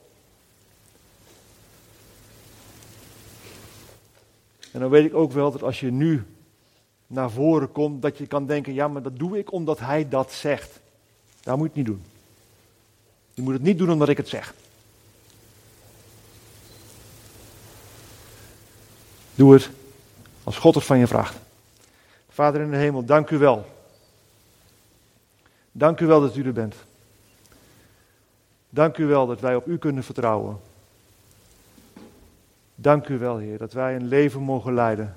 En 4.72 4.80
dan 4.80 4.90
weet 4.90 5.04
ik 5.04 5.14
ook 5.14 5.32
wel 5.32 5.52
dat 5.52 5.62
als 5.62 5.80
je 5.80 5.90
nu 5.90 6.24
naar 7.06 7.30
voren 7.30 7.72
komt, 7.72 8.02
dat 8.02 8.18
je 8.18 8.26
kan 8.26 8.46
denken, 8.46 8.74
ja, 8.74 8.88
maar 8.88 9.02
dat 9.02 9.18
doe 9.18 9.38
ik 9.38 9.52
omdat 9.52 9.78
hij 9.78 10.08
dat 10.08 10.32
zegt. 10.32 10.80
Dat 11.40 11.56
moet 11.56 11.72
je 11.74 11.80
het 11.80 11.88
niet 11.88 11.96
doen. 11.96 12.04
Je 13.34 13.42
moet 13.42 13.52
het 13.52 13.62
niet 13.62 13.78
doen 13.78 13.90
omdat 13.90 14.08
ik 14.08 14.16
het 14.16 14.28
zeg. 14.28 14.54
Doe 19.34 19.52
het 19.52 19.70
als 20.44 20.58
God 20.58 20.74
het 20.74 20.84
van 20.84 20.98
je 20.98 21.06
vraagt. 21.06 21.36
Vader 22.28 22.60
in 22.60 22.70
de 22.70 22.76
hemel, 22.76 23.04
dank 23.04 23.30
u 23.30 23.38
wel. 23.38 23.66
Dank 25.72 26.00
u 26.00 26.06
wel 26.06 26.20
dat 26.20 26.36
u 26.36 26.44
er 26.44 26.52
bent. 26.52 26.74
Dank 28.68 28.96
u 28.96 29.06
wel 29.06 29.26
dat 29.26 29.40
wij 29.40 29.56
op 29.56 29.66
u 29.66 29.78
kunnen 29.78 30.04
vertrouwen. 30.04 30.60
Dank 32.82 33.08
u 33.08 33.18
wel, 33.18 33.38
Heer, 33.38 33.58
dat 33.58 33.72
wij 33.72 33.96
een 33.96 34.06
leven 34.06 34.40
mogen 34.40 34.74
leiden 34.74 35.16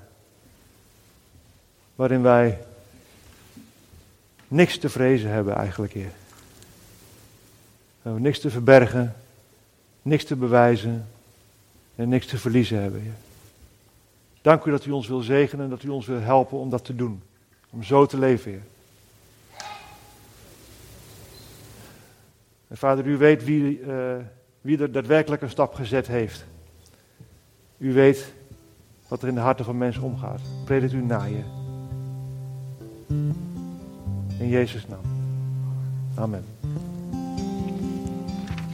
waarin 1.94 2.22
wij 2.22 2.58
niks 4.48 4.78
te 4.78 4.88
vrezen 4.88 5.30
hebben 5.30 5.54
eigenlijk, 5.54 5.92
Heer. 5.92 6.12
We 8.02 8.10
niks 8.10 8.40
te 8.40 8.50
verbergen, 8.50 9.14
niks 10.02 10.24
te 10.24 10.36
bewijzen 10.36 11.08
en 11.94 12.08
niks 12.08 12.26
te 12.26 12.38
verliezen 12.38 12.82
hebben, 12.82 13.00
Heer. 13.00 13.16
Dank 14.42 14.64
u 14.64 14.70
dat 14.70 14.84
u 14.84 14.90
ons 14.90 15.08
wil 15.08 15.20
zegenen 15.20 15.64
en 15.64 15.70
dat 15.70 15.82
u 15.82 15.88
ons 15.88 16.06
wil 16.06 16.20
helpen 16.20 16.58
om 16.58 16.70
dat 16.70 16.84
te 16.84 16.96
doen. 16.96 17.22
Om 17.70 17.82
zo 17.82 18.06
te 18.06 18.18
leven, 18.18 18.50
Heer. 18.50 18.62
En 22.68 22.76
vader, 22.76 23.06
u 23.06 23.16
weet 23.16 23.44
wie, 23.44 23.80
uh, 23.80 24.16
wie 24.60 24.78
er 24.78 24.92
daadwerkelijk 24.92 25.42
een 25.42 25.50
stap 25.50 25.74
gezet 25.74 26.06
heeft. 26.06 26.46
U 27.78 27.92
weet 27.92 28.32
wat 29.08 29.22
er 29.22 29.28
in 29.28 29.34
de 29.34 29.40
harten 29.40 29.64
van 29.64 29.78
mensen 29.78 30.02
omgaat. 30.02 30.40
Predik 30.64 30.92
u 30.92 31.02
na 31.02 31.24
je. 31.24 31.42
In 34.38 34.48
Jezus' 34.48 34.86
naam. 34.86 35.00
Amen. 36.14 36.44